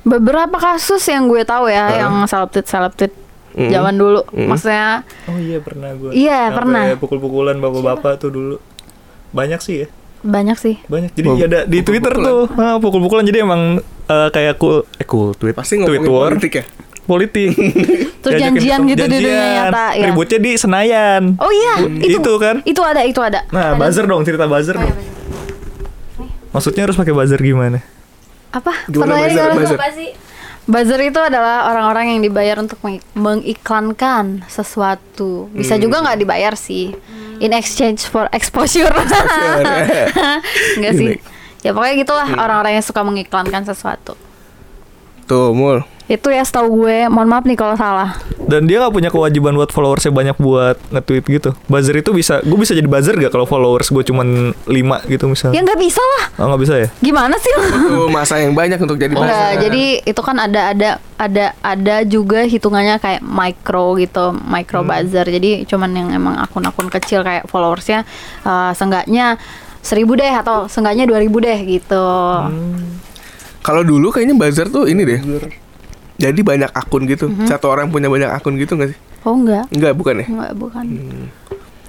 [0.00, 3.12] beberapa kasus yang gue tahu ya yang seleb tweet seleb tweet
[3.50, 3.70] Mm.
[3.70, 4.46] zaman dulu Mm.
[4.46, 6.10] maksudnya Oh iya pernah gue.
[6.10, 6.82] Iya, pernah.
[6.94, 8.56] Pukul-pukulan bapak-bapak tuh dulu.
[9.30, 9.88] Banyak sih ya.
[10.18, 11.10] banyak sih Banyak.
[11.12, 15.30] Jadi Oh, ada di Twitter tuh ah, pukul-pukulan jadi emang eh, kayak cool eh cool
[15.32, 15.54] tweet.
[15.54, 16.32] Pasti tweet ngomongin war.
[16.32, 16.64] politik ya.
[17.04, 17.54] Politik.
[18.22, 19.54] Terus janjian ketemu- gitu di dunia janjian.
[19.64, 20.06] nyata, ya.
[20.06, 21.22] Ributnya di Senayan.
[21.36, 22.56] oh iya itu Itu kan.
[22.62, 24.92] itu ada itu ada Nah, buzzer dong, cerita buzzer dong.
[26.50, 27.80] Maksudnya harus pakai buzzer gimana?
[28.48, 29.76] apa Gimana buzzer, buzzer?
[29.76, 30.08] apa sih?
[30.68, 35.48] Buzzer itu adalah orang-orang yang dibayar untuk meng- mengiklankan sesuatu.
[35.50, 36.92] Bisa juga nggak dibayar sih.
[37.40, 38.90] In exchange for exposure.
[40.76, 41.16] Enggak sih.
[41.60, 44.12] Ya pokoknya gitulah orang-orang yang suka mengiklankan sesuatu.
[45.28, 45.84] Tuh, mul.
[46.08, 47.04] Itu ya setahu gue.
[47.06, 48.16] Mohon maaf nih kalau salah.
[48.40, 51.50] Dan dia nggak punya kewajiban buat followersnya banyak buat nge-tweet gitu.
[51.68, 54.72] Buzzer itu bisa, gue bisa jadi buzzer gak kalau followers gue cuman 5
[55.04, 55.60] gitu Ya misalnya?
[55.60, 56.24] nggak bisa lah.
[56.40, 56.88] Oh nggak bisa ya?
[56.98, 57.60] Gimana sih lo?
[58.08, 59.60] Masa yang banyak untuk jadi Enggak, buzzer.
[59.62, 65.28] jadi itu kan ada ada ada ada juga hitungannya kayak micro gitu, micro buzzer.
[65.28, 68.08] Jadi cuman yang emang akun-akun kecil kayak followersnya
[68.42, 69.36] uh, seenggaknya
[69.78, 72.06] seribu deh atau seenggaknya dua ribu deh gitu.
[73.68, 75.20] Kalau dulu kayaknya buzzer tuh ini deh.
[76.16, 77.28] Jadi banyak akun gitu.
[77.44, 78.98] Satu orang punya banyak akun gitu gak sih?
[79.22, 80.26] Oh enggak, Enggak, bukan ya?
[80.26, 80.84] enggak bukan.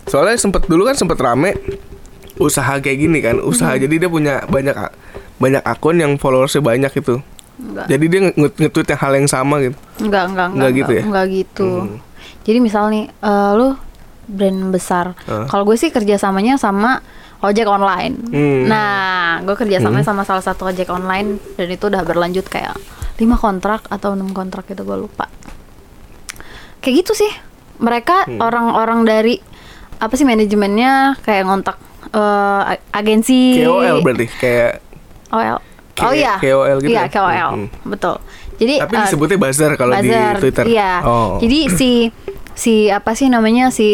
[0.03, 1.55] Soalnya sempet dulu kan sempet rame
[2.35, 4.73] usaha kayak gini kan, usaha jadi dia punya banyak
[5.37, 7.21] banyak akun yang followersnya banyak itu.
[7.55, 7.85] Enggak.
[7.87, 9.77] Jadi dia nge- nge- nge-tweet yang hal yang sama gitu.
[9.99, 11.03] Enggak, enggak, enggak, Enggak gitu ya?
[11.05, 11.69] Enggak gitu.
[11.69, 11.97] Hmm.
[12.43, 13.67] Jadi misal nih, eh, lu
[14.25, 15.05] brand besar.
[15.25, 15.45] Ah.
[15.45, 16.99] Kalau gue sih kerjasamanya sama
[17.41, 18.15] ojek online.
[18.25, 18.63] Hmm.
[18.65, 22.75] Nah, gue kerjasamanya sama salah satu ojek online dan itu udah berlanjut kayak
[23.15, 25.27] lima kontrak atau enam kontrak itu gue lupa.
[26.79, 27.31] Kayak gitu sih.
[27.79, 28.39] Mereka Hmm.
[28.39, 29.35] orang-orang dari
[29.95, 31.75] apa sih manajemennya kayak ngontak
[32.09, 34.79] a- agensi KOL berarti kayak
[35.29, 35.59] OL.
[35.91, 36.35] K- oh iya.
[36.39, 37.11] KOL gitu Iya, ya?
[37.11, 37.49] KOL.
[37.55, 37.67] Hmm.
[37.85, 38.15] Betul.
[38.55, 40.65] Jadi tapi eh, disebutnya buzzer kalau di Twitter.
[40.67, 40.91] Iya.
[41.03, 41.39] Oh.
[41.39, 41.89] Jadi si
[42.51, 43.87] si apa sih namanya si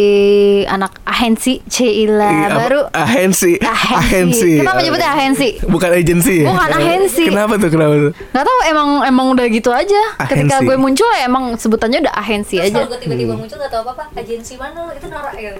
[0.65, 3.61] anak ahensi Cila Iya, baru ahensi.
[3.61, 4.59] ahensi.
[4.59, 5.49] Kenapa nyebutnya ahensi?
[5.61, 6.47] Bukan agensi ya?
[6.47, 7.23] Bukan ahensi.
[7.25, 7.69] Kenapa tuh?
[7.69, 8.11] Kenapa tuh?
[8.31, 10.01] Nggak tahu emang emang udah gitu aja.
[10.21, 10.65] Ketika Ahensi.
[10.65, 12.77] gue muncul ya emang sebutannya udah ahensi Terus aja.
[12.79, 14.91] kalau gue tiba-tiba muncul gak tau apa-apa Agensi mana lo?
[14.91, 15.53] Itu norak ya?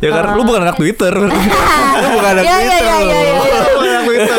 [0.00, 1.12] Ya karena lu bukan anak Twitter.
[2.00, 3.34] Lu bukan anak Iya, iya, Twitter iya, iya, iya.
[3.36, 4.36] Lu bukan anak Twitter.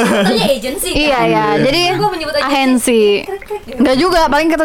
[0.00, 0.96] Namanya agensi kan?
[0.96, 1.44] Iya ya.
[1.60, 3.76] Jadi Gue menyebut agensi gitu.
[3.76, 4.64] Enggak juga, paling kita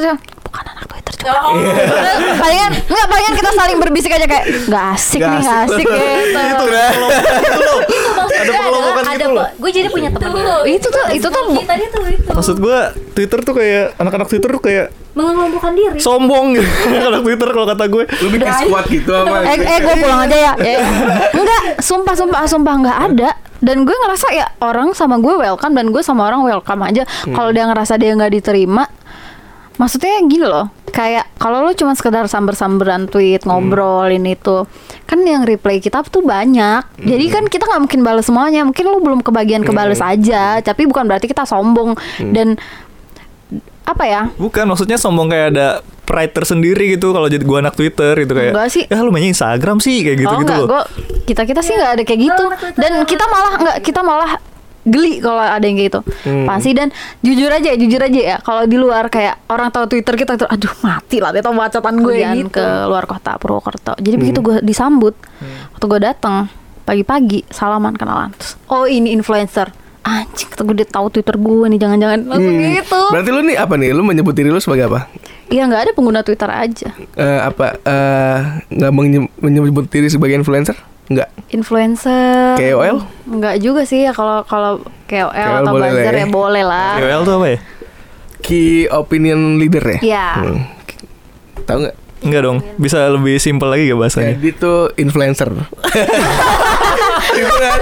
[1.26, 2.30] cuma bukan anak Twitter juga.
[2.30, 5.76] Oh, palingan enggak palingan kita saling berbisik aja kayak nggak asik Nggak nih, nggak asik.
[5.76, 6.66] asik gitu.
[7.86, 9.48] itu maksudnya Ada pelomokan gitu ada loh.
[9.56, 12.78] Gue jadi punya teman Itu tuh- itu tuh Tadi tuh itu Maksud gue
[13.14, 14.86] Twitter tuh kayak anak-anak Twitter tuh kayak
[15.16, 16.68] Mengelompokkan diri sombong gitu.
[17.10, 18.04] anak Twitter kalau kata gue.
[18.20, 19.48] Lu bikin squad gitu apa?
[19.48, 20.54] eh, eh gue pulang aja ya.
[20.60, 20.78] ya.
[21.40, 23.30] Enggak, sumpah sumpah sumpah nggak ada.
[23.64, 27.08] Dan gue ngerasa ya orang sama gue welcome dan gue sama orang welcome aja.
[27.26, 28.84] Kalau dia ngerasa dia nggak diterima,
[29.76, 30.72] maksudnya gini loh.
[30.96, 34.64] Kayak kalau lu cuma sekedar samber-samberan tweet, ngobrol ini tuh,
[35.04, 36.88] kan yang reply kita tuh banyak.
[37.04, 38.64] Jadi kan kita nggak mungkin balas semuanya.
[38.64, 40.64] Mungkin lu belum kebagian kebales aja.
[40.64, 42.00] Tapi bukan berarti kita sombong
[42.32, 42.56] dan
[43.84, 44.22] apa ya?
[44.40, 45.68] Bukan maksudnya sombong kayak ada
[46.06, 48.54] pride tersendiri gitu kalau jadi gua anak Twitter gitu kayak.
[48.56, 48.84] Enggak sih.
[48.88, 50.68] Ya lu mainnya Instagram sih kayak gitu-gitu oh, loh.
[50.70, 52.46] enggak, gua, kita kita sih nggak ada kayak gitu.
[52.80, 54.32] Dan kita malah nggak kita malah
[54.86, 56.00] geli kalau ada yang kayak gitu.
[56.24, 56.46] Hmm.
[56.46, 58.38] Pasti dan jujur aja, jujur aja ya.
[58.38, 61.96] Kalau di luar kayak orang tahu Twitter kita tuh, aduh mati lah, dia tahu bacaan
[61.98, 62.50] gue Gitu.
[62.52, 63.94] ke luar kota Purwokerto.
[63.96, 65.18] Jadi begitu gue disambut,
[65.72, 66.46] waktu gue datang
[66.82, 68.30] pagi-pagi salaman kenalan.
[68.32, 69.74] Terus, oh ini influencer.
[70.02, 72.74] Anjing, kata gue dia tahu Twitter gue nih, jangan-jangan langsung Hmm.
[72.78, 73.02] gitu.
[73.10, 73.90] Berarti lu nih apa nih?
[73.90, 75.10] Lu menyebut diri lu sebagai apa?
[75.46, 76.90] Iya nggak ada pengguna Twitter aja.
[77.16, 78.38] Eh, apa eh,
[78.70, 80.78] nggak menye- menyebut diri sebagai influencer?
[81.06, 81.30] Enggak.
[81.54, 82.58] Influencer.
[82.58, 82.98] KOL?
[83.30, 86.22] Enggak juga sih ya kalau kalau KOL, KOL atau boleh lah buzzer ya.
[86.22, 86.94] ya boleh lah.
[86.98, 87.60] KOL tuh apa ya?
[88.42, 90.00] Key opinion leader ya?
[90.02, 90.28] Iya.
[90.42, 90.62] Hmm.
[91.66, 91.96] Tahu nggak?
[92.26, 92.58] Enggak dong.
[92.82, 94.34] Bisa lebih simpel lagi gak bahasanya?
[94.34, 95.50] Jadi tuh influencer.
[97.28, 97.78] Gitu kan?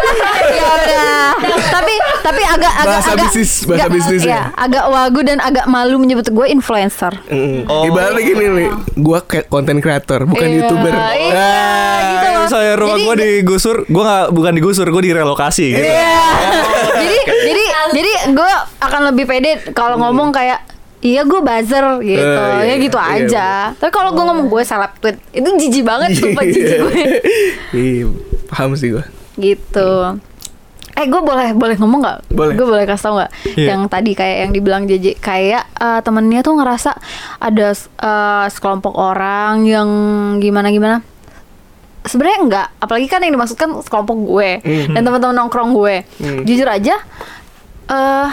[0.49, 1.27] ya udah.
[1.69, 4.41] tapi tapi agak agak Bahasa agak bisnis, bahasa agak- bisnis ya, ya.
[4.55, 7.13] agak wagu dan agak malu menyebut gue influencer.
[7.27, 7.65] Mm.
[7.65, 7.83] Oh.
[7.83, 10.93] Ibaratnya gini nih, gua kayak konten creator, bukan Iya, youtuber.
[10.93, 11.97] iya, Ah.
[11.99, 12.41] gitu Kayak loh.
[12.43, 15.83] misalnya rumah gue digusur, gue nggak bukan digusur, gue direlokasi gitu.
[15.83, 16.17] Iya.
[16.95, 20.61] jadi jadi jadi gue akan lebih pede kalau ngomong kayak
[20.99, 23.47] Iya gue buzzer gitu, Eh, iya, ya gitu iya, aja.
[23.75, 26.95] Tapi kalau gue ngomong gue seleb tweet, itu jijik banget, sumpah jijik gue.
[27.73, 28.05] Iya,
[28.47, 29.03] paham sih gua.
[29.35, 30.19] Gitu.
[30.93, 32.17] Eh gue boleh boleh ngomong nggak?
[32.29, 32.53] Boleh.
[32.53, 33.31] Gue boleh kasih tau nggak?
[33.57, 33.67] Iya.
[33.73, 36.91] Yang tadi kayak yang dibilang JJ kayak eh, temennya tuh ngerasa
[37.39, 39.89] ada eh, sekelompok orang yang
[40.37, 41.01] gimana gimana.
[42.03, 44.91] Sebenarnya enggak, apalagi kan yang dimaksudkan sekelompok gue Mhm.
[44.91, 45.95] dan teman-teman nongkrong gue.
[46.19, 46.43] Mhm.
[46.43, 46.99] Jujur aja,
[47.87, 48.29] eh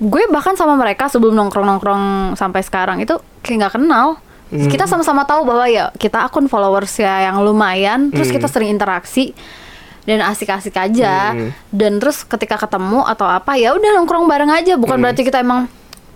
[0.00, 4.16] gue bahkan sama mereka sebelum nongkrong-nongkrong sampai sekarang itu kayak nggak kenal.
[4.48, 4.66] Mhm.
[4.66, 8.34] Kita sama-sama tahu bahwa ya kita akun followers ya yang lumayan, terus Mhm.
[8.34, 9.36] kita sering interaksi
[10.02, 11.32] dan asik-asik aja.
[11.32, 11.50] Hmm.
[11.68, 14.74] Dan terus ketika ketemu atau apa ya udah nongkrong bareng aja.
[14.74, 15.04] Bukan Hmm.
[15.04, 15.68] berarti kita emang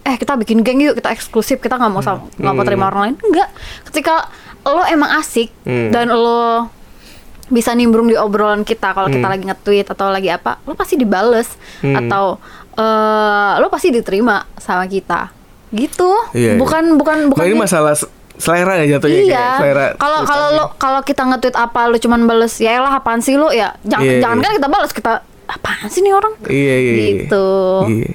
[0.04, 2.68] eh kita bikin geng yuk kita eksklusif kita nggak mau sama nggak mau Hmm.
[2.68, 3.16] terima orang lain.
[3.22, 3.48] Enggak.
[3.88, 4.14] Ketika
[4.64, 5.88] lo emang asik Hmm.
[5.90, 6.68] dan lo
[7.44, 9.32] bisa nimbrung di obrolan kita kalau kita Hmm.
[9.32, 11.96] lagi nge-tweet atau lagi apa, lo pasti dibales Hmm.
[12.00, 12.40] atau
[12.74, 15.28] eh lo pasti diterima sama kita
[15.70, 16.10] gitu.
[16.32, 16.58] Iya, iya.
[16.58, 17.94] bukan bukan bukan Nah, ini masalah
[18.44, 19.32] selera ya jatuhnya Iya.
[19.32, 19.84] kayak selera.
[19.96, 23.48] Kalau kalau lo kalau kita nge-tweet apa lu cuman bales ya elah apaan sih lu
[23.48, 24.44] ya jangan Iya, jangan iya.
[24.44, 25.12] kan kita balas kita
[25.48, 26.32] apaan sih nih orang?
[26.44, 26.92] Iya iya.
[26.92, 27.06] iya.
[27.24, 27.46] Gitu.
[27.88, 28.10] Iya.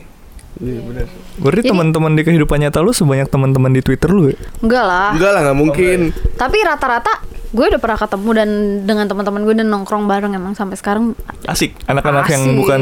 [0.60, 1.06] Iya benar.
[1.40, 4.38] Berarti teman-teman di kehidupan nyata lu sebanyak teman-teman di Twitter lu ya?
[4.60, 5.10] Enggak lah.
[5.16, 6.00] Enggak lah nggak mungkin.
[6.36, 7.14] Tapi rata-rata
[7.50, 8.50] gue udah pernah ketemu dan
[8.86, 11.18] dengan teman-teman gue dan nongkrong bareng emang sampai sekarang
[11.50, 11.74] Asik.
[11.88, 12.58] Anak-anak yang Asik.
[12.60, 12.82] bukan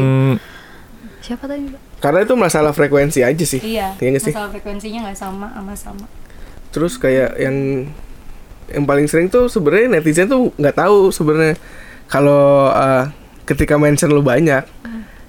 [1.21, 1.69] siapa tadi?
[2.01, 3.61] Karena itu masalah frekuensi aja sih.
[3.61, 3.93] Iya.
[3.95, 4.33] nggak sih?
[4.33, 6.05] Masalah frekuensinya nggak sama sama sama.
[6.78, 7.89] Terus kayak yang
[8.67, 11.57] yang paling sering tuh sebenarnya netizen tuh nggak tahu sebenarnya
[12.05, 13.09] kalau uh,
[13.43, 14.61] ketika mention lu banyak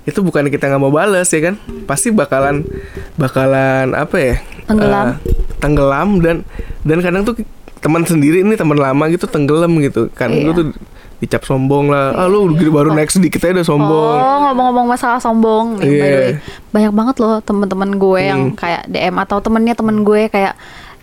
[0.04, 2.66] itu bukan kita nggak mau balas ya kan pasti bakalan
[3.14, 4.34] bakalan apa ya
[4.64, 5.06] Tenggelam.
[5.06, 5.14] uh,
[5.58, 6.36] tenggelam dan
[6.82, 7.38] dan kadang tuh
[7.78, 10.42] teman sendiri ini teman lama gitu tenggelam gitu kan Iya.
[10.42, 10.66] gue tuh
[11.18, 15.78] dicap sombong lah ah lu baru naik sedikit aja udah sombong Oh ngomong-ngomong masalah sombong
[15.78, 16.02] by the Iya.
[16.02, 16.30] way.
[16.68, 18.56] banyak banget loh teman-teman gue yang Hmm.
[18.56, 20.58] kayak DM atau temennya temen gue kayak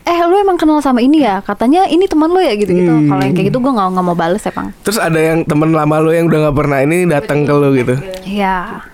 [0.05, 1.41] eh lu emang kenal sama ini ya?
[1.41, 2.87] Katanya ini teman lu ya gitu-gitu.
[2.87, 3.09] Hmm.
[3.09, 5.95] kalau yang kayak gitu gue nggak nggak mau bales emang terus ada yang teman lama
[5.97, 7.95] lu yang udah nggak pernah ini datang ke lu gitu?
[8.23, 8.85] Ya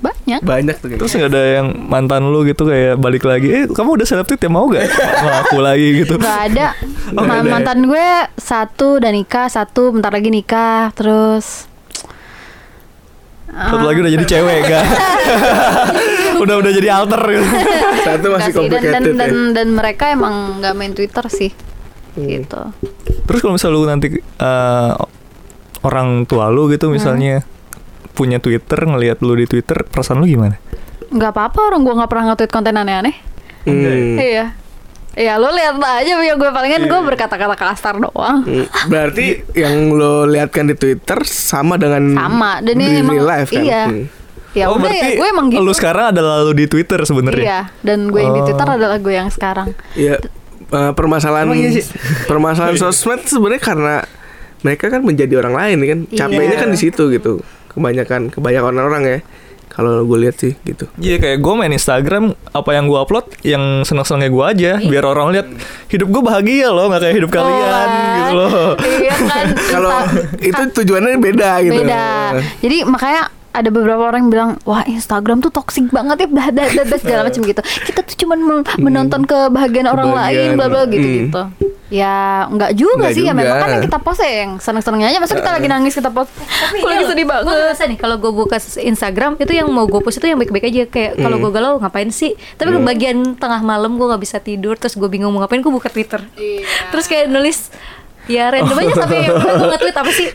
[0.00, 0.40] banyak.
[0.40, 4.00] Banyak tuh kayak Terus nggak ada yang mantan lu gitu kayak balik lagi Eh kamu
[4.00, 4.88] udah seleb tweet ya mau gak?
[4.88, 6.14] Ngaku lagi gitu.
[6.16, 6.66] Nggak ada.
[7.12, 7.44] Oh, Ma- ya?
[7.44, 11.68] mantan gue satu udah nikah satu bentar lagi nikah terus
[13.50, 14.84] Satu lagi udah jadi cewek gak?
[16.44, 17.46] udah udah jadi alter gitu
[18.06, 21.52] satu masih sih, dan, dan, complicated dan, ya dan mereka emang nggak main Twitter sih
[22.10, 22.26] Hmm.
[22.26, 22.62] gitu
[23.22, 24.92] Terus kalau misalnya lu nanti eh,
[25.80, 27.46] Orang tua lu gitu misalnya
[28.12, 30.58] Punya Twitter Ngelihat lu di Twitter Perasaan lu gimana?
[31.06, 33.14] nggak apa-apa orang gue nggak pernah nge-tweet konten aneh-aneh
[33.60, 34.16] Hmm.
[34.16, 34.58] Iya.
[35.12, 38.40] Iya, lo lihat aja ya gue palingan gue berkata-kata kasar doang.
[38.40, 43.26] Hmm, Berarti yang lo lihatkan di Twitter sama dengan Sama dan di ini emang real
[43.28, 43.60] life kan?
[43.60, 43.82] iya.
[43.86, 44.06] Hmm.
[44.52, 45.60] Ya oh udah ya, gue emang gitu.
[45.60, 48.46] Lu sekarang adalah lu di Twitter sebenarnya Iya, dan gue yang di Oh.
[48.46, 49.68] Twitter adalah gue yang sekarang.
[49.94, 50.18] Iya,
[50.66, 51.86] eh, permasalahan iya sih?
[52.26, 53.94] permasalahan sosmed sebenarnya karena
[54.60, 55.98] mereka kan menjadi orang lain kan.
[56.04, 56.18] Iya.
[56.20, 57.38] Capeknya kan di situ gitu.
[57.68, 59.18] Kebanyakan kebanyakan orang ya.
[59.70, 60.90] Kalau gue lihat sih gitu.
[60.98, 65.30] Iya kayak gue main Instagram Apa yang gue upload Yang seneng-senengnya gue aja Biar orang
[65.30, 65.46] lihat
[65.86, 67.88] Hidup gue bahagia loh Gak kayak hidup kalian kan?
[68.18, 68.50] gitu loh
[68.82, 69.46] Iya kan.
[69.70, 69.90] Kalau
[70.42, 71.86] itu tujuannya beda gitu.
[71.86, 72.02] beda.
[72.58, 76.64] Jadi makanya ada beberapa orang yang bilang, wah Instagram tuh toksik banget ya, bla bla
[76.64, 77.58] bla segala macam gitu.
[77.60, 80.46] Kita tuh cuman men- menonton kebahagiaan orang Kebahagiaan.
[80.46, 81.18] lain, bla bla gitu Hmm.
[81.24, 81.42] gitu.
[81.90, 83.58] Ya nggak juga Nggak sih ya memang juga.
[83.58, 86.78] kan yang kita post ya yang seneng-senengnya aja masa kita lagi nangis kita post Tapi
[86.78, 89.98] aku lagi sedih banget Gue ngerasa nih kalau gue buka Instagram itu yang mau gue
[89.98, 92.38] post itu yang baik-baik aja kayak kalau gue galau ngapain sih?
[92.54, 92.86] Tapi Hmm.
[92.86, 96.22] bagian tengah malam gue nggak bisa tidur terus gue bingung mau ngapain gue buka Twitter.
[96.86, 97.74] Terus kayak nulis
[98.30, 100.28] ya random aja sampai yang gue nge-tweet apa sih?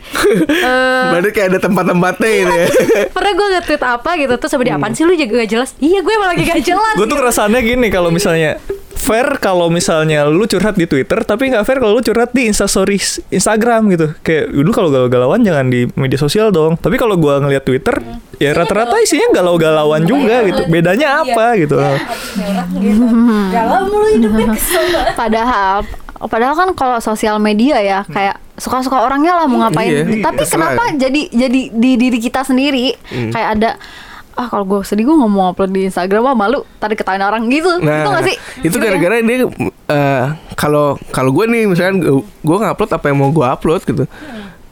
[0.46, 2.66] Eh, Berarti kayak ada tempat-tempatnya gitu ya.
[3.08, 5.70] pernah gue nge-tweet apa gitu terus sampai dia apaan sih lu juga gak jelas?
[5.78, 6.94] Iya gue lagi gak jelas.
[6.94, 8.60] Gue tuh ngerasaannya gini Kalau misalnya
[8.96, 13.22] Fair kalau misalnya lu curhat di Twitter Tapi nggak fair kalau lu curhat di instastories
[13.28, 17.62] Instagram gitu Kayak dulu kalau galau-galauan Jangan di media sosial dong Tapi kalau gua ngeliat
[17.62, 17.92] Twitter
[18.36, 21.76] Ya rata-rata isinya galau-galauan juga gitu Bedanya apa gitu
[23.54, 25.14] Galau mulu hidupnya kesel banget.
[25.14, 25.76] padahal
[26.18, 30.72] padahal kan kalau sosial media ya kayak suka-suka orangnya lah mau ngapain Iya, tapi terserah.
[30.72, 33.30] kenapa jadi jadi di diri kita sendiri Hmm.
[33.30, 33.70] kayak ada
[34.32, 37.48] ah kalau gue sedih gue nggak mau upload di Instagram ah malu tadi ketawain orang
[37.48, 38.84] gitu itu Nah, gak sih itu Gitu ya?
[38.86, 39.36] gara-gara dia
[39.88, 44.04] eh, kalau kalau gue nih misalkan gue ngupload apa yang mau gue upload gitu.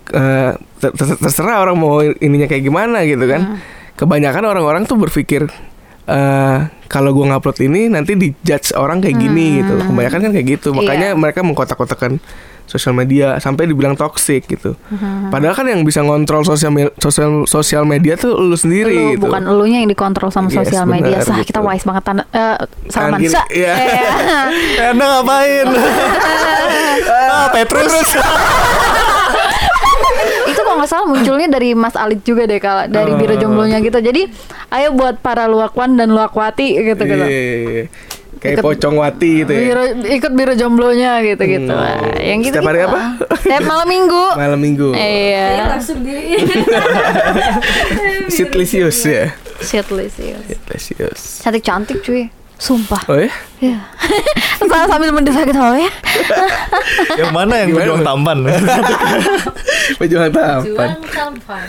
[0.07, 3.57] Eh, ter- ter- terserah orang mau ininya kayak gimana gitu kan.
[3.95, 5.49] Kebanyakan orang-orang tuh berpikir
[6.07, 9.75] eh kalau gue ngupload ini nanti dijudge orang kayak gini gitu.
[9.83, 10.69] Kebanyakan kan kayak gitu.
[10.71, 11.17] Makanya Iya.
[11.17, 12.21] mereka mengkotak-kotakan
[12.65, 14.73] sosial media sampai dibilang toxic gitu.
[15.29, 19.27] Padahal kan yang bisa ngontrol sosial me- sosial sosial media tuh lu sendiri Lu, gitu.
[19.27, 21.49] bukan elunya yang dikontrol sama Yes, sosial media benar, sah gitu.
[21.51, 22.57] kita wise banget tanda eh,
[22.89, 23.43] Salman Sa.
[23.51, 23.75] iya.
[23.75, 25.67] Eh, Anda ngapain?
[27.29, 27.93] ah, Petrus.
[27.93, 28.21] itu
[30.75, 33.17] kalau nggak salah munculnya dari Mas Alit juga deh kalau dari Oh.
[33.17, 34.27] biro jomblonya gitu jadi
[34.71, 37.85] ayo buat para luakwan dan luakwati gitu gitu Iya, iya, iya.
[38.35, 39.61] Kayak Ikut- pocong wati gitu ya.
[39.63, 42.19] Biro, ikut biro jomblonya gitu gitu Hmm.
[42.19, 43.01] yang gitu Setiap hari apa?
[43.39, 44.89] setiap malam minggu Malam minggu.
[44.93, 46.13] iya langsung di
[48.29, 49.33] Sitlisius ya.
[49.57, 50.37] shitlist iya.
[50.45, 51.21] Sitlisius.
[51.41, 53.31] cantik cantik cuy sumpah Oh ya?
[53.59, 53.79] Iya.
[54.71, 55.91] Saya sambil mendesak ketawa ya.
[57.21, 58.03] yang mana yang Bang?
[58.09, 58.39] tampan?
[59.99, 61.61] Pejuang tampan.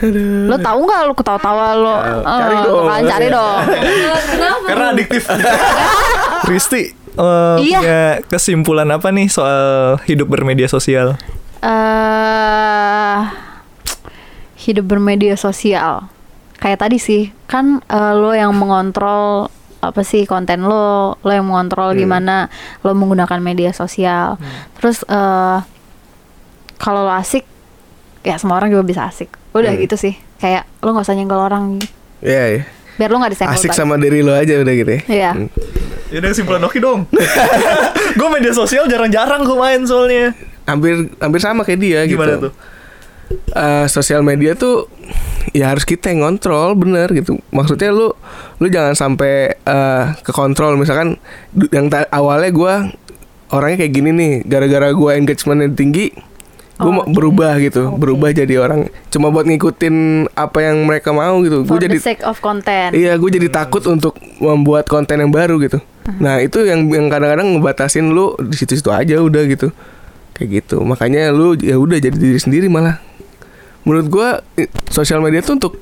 [0.47, 1.95] Lo tahu nggak lo ketawa-tawa lo?
[1.95, 2.86] Eh, Cari dong.
[2.88, 3.59] kan, cari dong.
[4.65, 5.23] Karena adiktif.
[6.45, 6.81] Risti
[7.15, 7.79] eh, Iya.
[7.79, 11.17] punya kesimpulan apa nih soal hidup bermedia sosial?
[11.61, 13.19] eh
[14.65, 16.07] hidup bermedia sosial.
[16.55, 19.49] Kayak tadi sih, kan eh, lo yang mengontrol
[19.86, 22.47] apa sih konten lo, lo yang mengontrol gimana
[22.81, 24.38] lo menggunakan media sosial.
[24.75, 25.57] Terus eh
[26.75, 27.45] kalau lo asik,
[28.21, 29.29] ya semua orang juga bisa asik.
[29.51, 29.81] Udah Hmm.
[29.81, 30.13] gitu sih.
[30.36, 31.79] Kayak lo nggak usah nyenggol orang,
[32.19, 32.61] Iya, iya.
[32.95, 33.55] biar lo nggak disenggol.
[33.55, 35.01] Asik sama diri lo aja udah gitu ya.
[35.07, 35.31] Iya.
[35.33, 35.47] Hmm.
[36.11, 36.99] Yaudah kesimpulan Oki dong.
[38.19, 40.36] gue media sosial jarang-jarang gue main soalnya.
[40.63, 42.49] Hampir hampir sama kayak dia Gimana gitu.
[42.49, 42.53] tuh?
[43.55, 44.86] Eh, sosial media tuh
[45.49, 48.13] ya harus kita yang ngontrol bener gitu maksudnya lu
[48.61, 51.17] lu jangan sampai eh, ke kontrol misalkan
[51.73, 52.73] yang awalnya gua
[53.49, 56.13] orangnya kayak gini nih gara-gara gua engagementnya tinggi
[56.76, 61.39] gue Oh, mau berubah gitu berubah jadi orang cuma buat ngikutin apa yang mereka mau
[61.39, 62.91] gitu gue jadi sake of content.
[62.91, 65.80] Iya, gue jadi takut untuk membuat konten yang baru gitu.
[66.19, 69.71] Nah, itu yang yang kadang-kadang ngebatasin lu di situ-situ aja udah gitu.
[70.36, 70.84] Kayak gitu.
[70.84, 72.99] Makanya lu ya udah jadi diri sendiri malah.
[73.86, 75.73] Menurut gua i- sosial media tuh untuk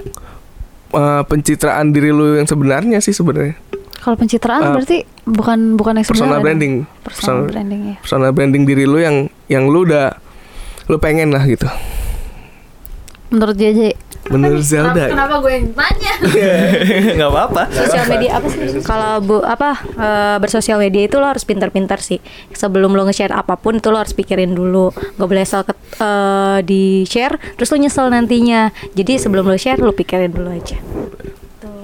[0.92, 3.56] uh, pencitraan diri lu yang sebenarnya sih sebenarnya.
[3.98, 6.74] Kalau pencitraan Eh, berarti bukan bukan yang Personal branding.
[6.84, 7.02] dong.
[7.02, 7.96] Personal, branding ya.
[7.98, 9.16] Personal branding diri lu yang
[9.48, 10.12] yang lu udah
[10.86, 11.64] lu pengen lah gitu.
[13.30, 13.96] Menurut JJ.
[14.32, 15.12] Bener Zelda.
[15.12, 16.14] gue yang tanya?
[17.20, 17.64] Gak apa-apa.
[17.74, 19.70] sosial media apa sih kalau bu apa
[20.00, 22.24] eh, bersosial media itu lo harus pintar-pintar sih
[22.56, 26.60] sebelum lo nge-share apa pun itu lo harus pikirin dulu gak boleh asal ke, eh,
[26.64, 30.80] di share terus lo nyesel nantinya jadi sebelum lo share lo pikirin dulu aja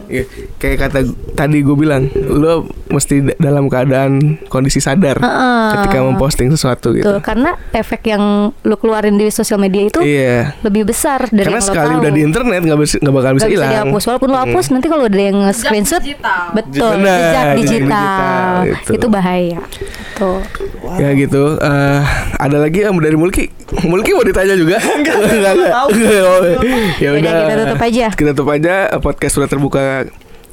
[0.09, 0.23] Iya,
[0.57, 0.99] kayak kata
[1.33, 4.11] tadi gue bilang, lu mesti da- dalam keadaan
[4.45, 5.65] kondisi sadar Heeh.
[5.71, 7.05] ketika memposting sesuatu gitu.
[7.05, 10.57] Tuh, karena efek yang lo keluarin di sosial media itu Iya.
[10.59, 12.01] lebih besar dari Karena yang lo sekali tahu.
[12.01, 13.69] udah di internet nggak bisa nggak bakal bisa hilang.
[13.71, 16.01] dihapus walaupun lo hapus nanti kalau ada yang screenshot
[16.51, 18.91] betul jejak jejak digital, digital, itu.
[18.91, 19.59] itu bahaya
[20.19, 20.43] tuh
[20.97, 21.55] Ya gitu.
[21.55, 22.01] Eh,
[22.35, 23.47] ada lagi yang dari Mulki.
[23.81, 24.77] Mulki mau ditanya juga?
[24.99, 25.87] enggak, enggak, tahu.
[27.03, 27.33] ya udah.
[27.45, 28.05] kita tutup aja.
[28.11, 30.05] Kita tutup aja podcast sudah terbuka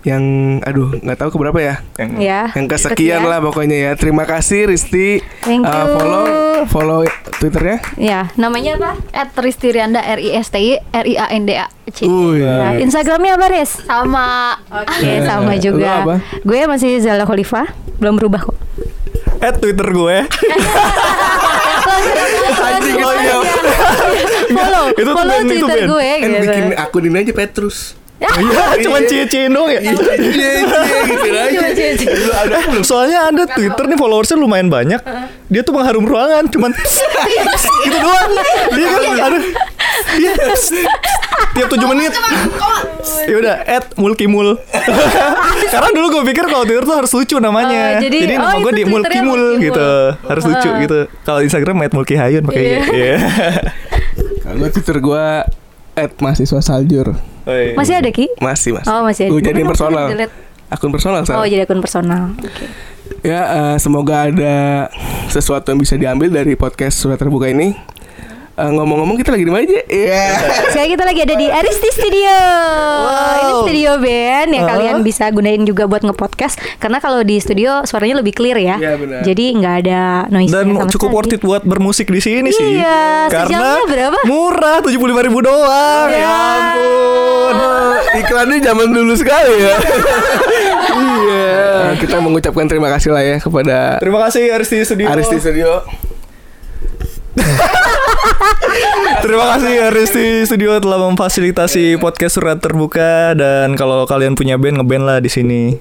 [0.03, 0.23] yang
[0.63, 1.75] aduh nggak tahu keberapa ya.
[1.99, 3.93] Yang ya Yang kesekian lah pokoknya ya.
[3.95, 5.19] Terima kasih Risti.
[5.43, 5.87] Thank Eh, you.
[5.93, 6.25] follow
[6.67, 7.01] follow
[7.37, 7.79] Twitternya.
[7.97, 11.43] ya namanya apa At Risti Rianda R I S T I R I A N
[11.43, 11.67] D A.
[11.87, 12.03] C.
[12.03, 12.43] Uy.
[12.43, 13.79] Nah, Instagramnya apa Riz?
[13.81, 14.59] Sama.
[14.69, 16.19] Oke, sama Lu juga.
[16.43, 18.57] Gue masih Zala Khalifah, belum berubah kok.
[19.39, 20.17] At Twitter gue.
[22.57, 23.37] Anjing Oh, iya.
[24.49, 25.89] follow, Itu tuh follow itu Twitter band.
[25.89, 26.43] gue Kan gitu.
[26.43, 27.79] bikin akunin aja Petrus.
[28.17, 29.77] Iya, cuman cie-ciein doang ya.
[29.77, 30.57] Iya, iya,
[31.69, 32.17] iya, gitu
[32.81, 34.97] Soalnya ada Twitter nih followersnya lumayan banyak.
[35.53, 36.73] Dia tuh mengharum ruangan, cuman
[37.85, 38.31] gitu doang.
[38.73, 39.39] Dia kan ada
[40.17, 40.33] dia
[41.57, 42.13] tiap 7 menit.
[43.27, 44.55] Ya udah, at mulkimul.
[45.73, 47.99] Karena dulu gue pikir kalau Twitter tuh harus lucu Oh, namanya.
[47.99, 49.89] jadi- nama oh, gue itu di mulkimul gitu.
[50.23, 50.79] Harus lucu Ah.
[50.81, 50.99] gitu.
[51.23, 52.79] Kalau Instagram at mulkihayun pakai Iya.
[52.89, 53.17] Iya.
[54.45, 55.43] Kalau Twitter gua
[55.93, 57.15] at mahasiswa saljur.
[57.43, 57.75] Oh, iya.
[57.75, 58.27] Masih ada Ki?
[58.39, 58.87] Masih, Mas.
[58.87, 59.33] Oh, masih ada.
[59.33, 60.07] Gue jadi personal.
[60.67, 61.47] Akun personal Oh, sekarang.
[61.47, 62.23] jadi akun personal.
[62.37, 62.67] Oke.
[63.23, 64.87] Ya, eh, semoga ada
[65.27, 67.75] sesuatu yang bisa diambil dari podcast surat terbuka ini.
[68.57, 69.85] Eh, ngomong-ngomong kita lagi di mana aja?
[69.85, 70.25] Iya.
[70.73, 72.37] Sekarang kita lagi ada di Aristi Studio.
[73.37, 78.25] Ini studio band yang kalian bisa gunain juga buat ngepodcast karena kalau di studio suaranya
[78.25, 78.81] lebih clear ya.
[78.81, 79.21] Iya, benar.
[79.29, 80.01] Jadi nggak ada
[80.33, 82.81] noise Dan cukup worth it buat bermusik di sini sih.
[82.81, 84.19] Iya, Karena sejamnya berapa?
[84.25, 86.09] murah, 75 ribu doang.
[86.09, 86.17] Ya.
[86.17, 87.55] Ya ampun.
[88.25, 89.77] Iklannya zaman dulu sekali ya.
[91.05, 91.61] iya.
[92.01, 95.13] Kita mengucapkan terima kasih lah ya kepada Terima kasih Aristi Studio.
[95.13, 95.85] Aristi Studio.
[99.25, 105.05] Terima kasih Aristi Studio telah memfasilitasi podcast surat terbuka dan kalau kalian punya band ngeband
[105.05, 105.77] lah di sini.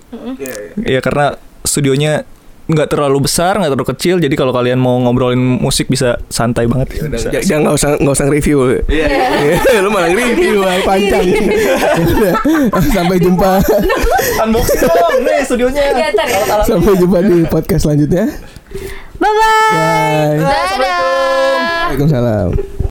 [0.82, 2.24] Ya karena studionya
[2.66, 6.98] nggak terlalu besar, nggak terlalu kecil, jadi kalau kalian mau ngobrolin musik bisa santai banget.
[6.98, 7.30] Bisa.
[7.30, 8.58] Ja- Jangan nggak usah nggak usah review.
[8.90, 9.62] Iya.
[9.86, 11.26] Lu malah review ay, panjang.
[12.98, 13.62] Sampai jumpa.
[14.42, 15.84] Unboxing dong, nih studionya.
[15.94, 16.42] Ya, ntar ya.
[16.66, 18.34] Sampai jumpa di podcast selanjutnya.
[19.20, 19.72] Bye bye.
[19.76, 20.44] Bye.
[20.44, 21.00] Dadah.
[21.88, 22.75] Waalaikumsalam.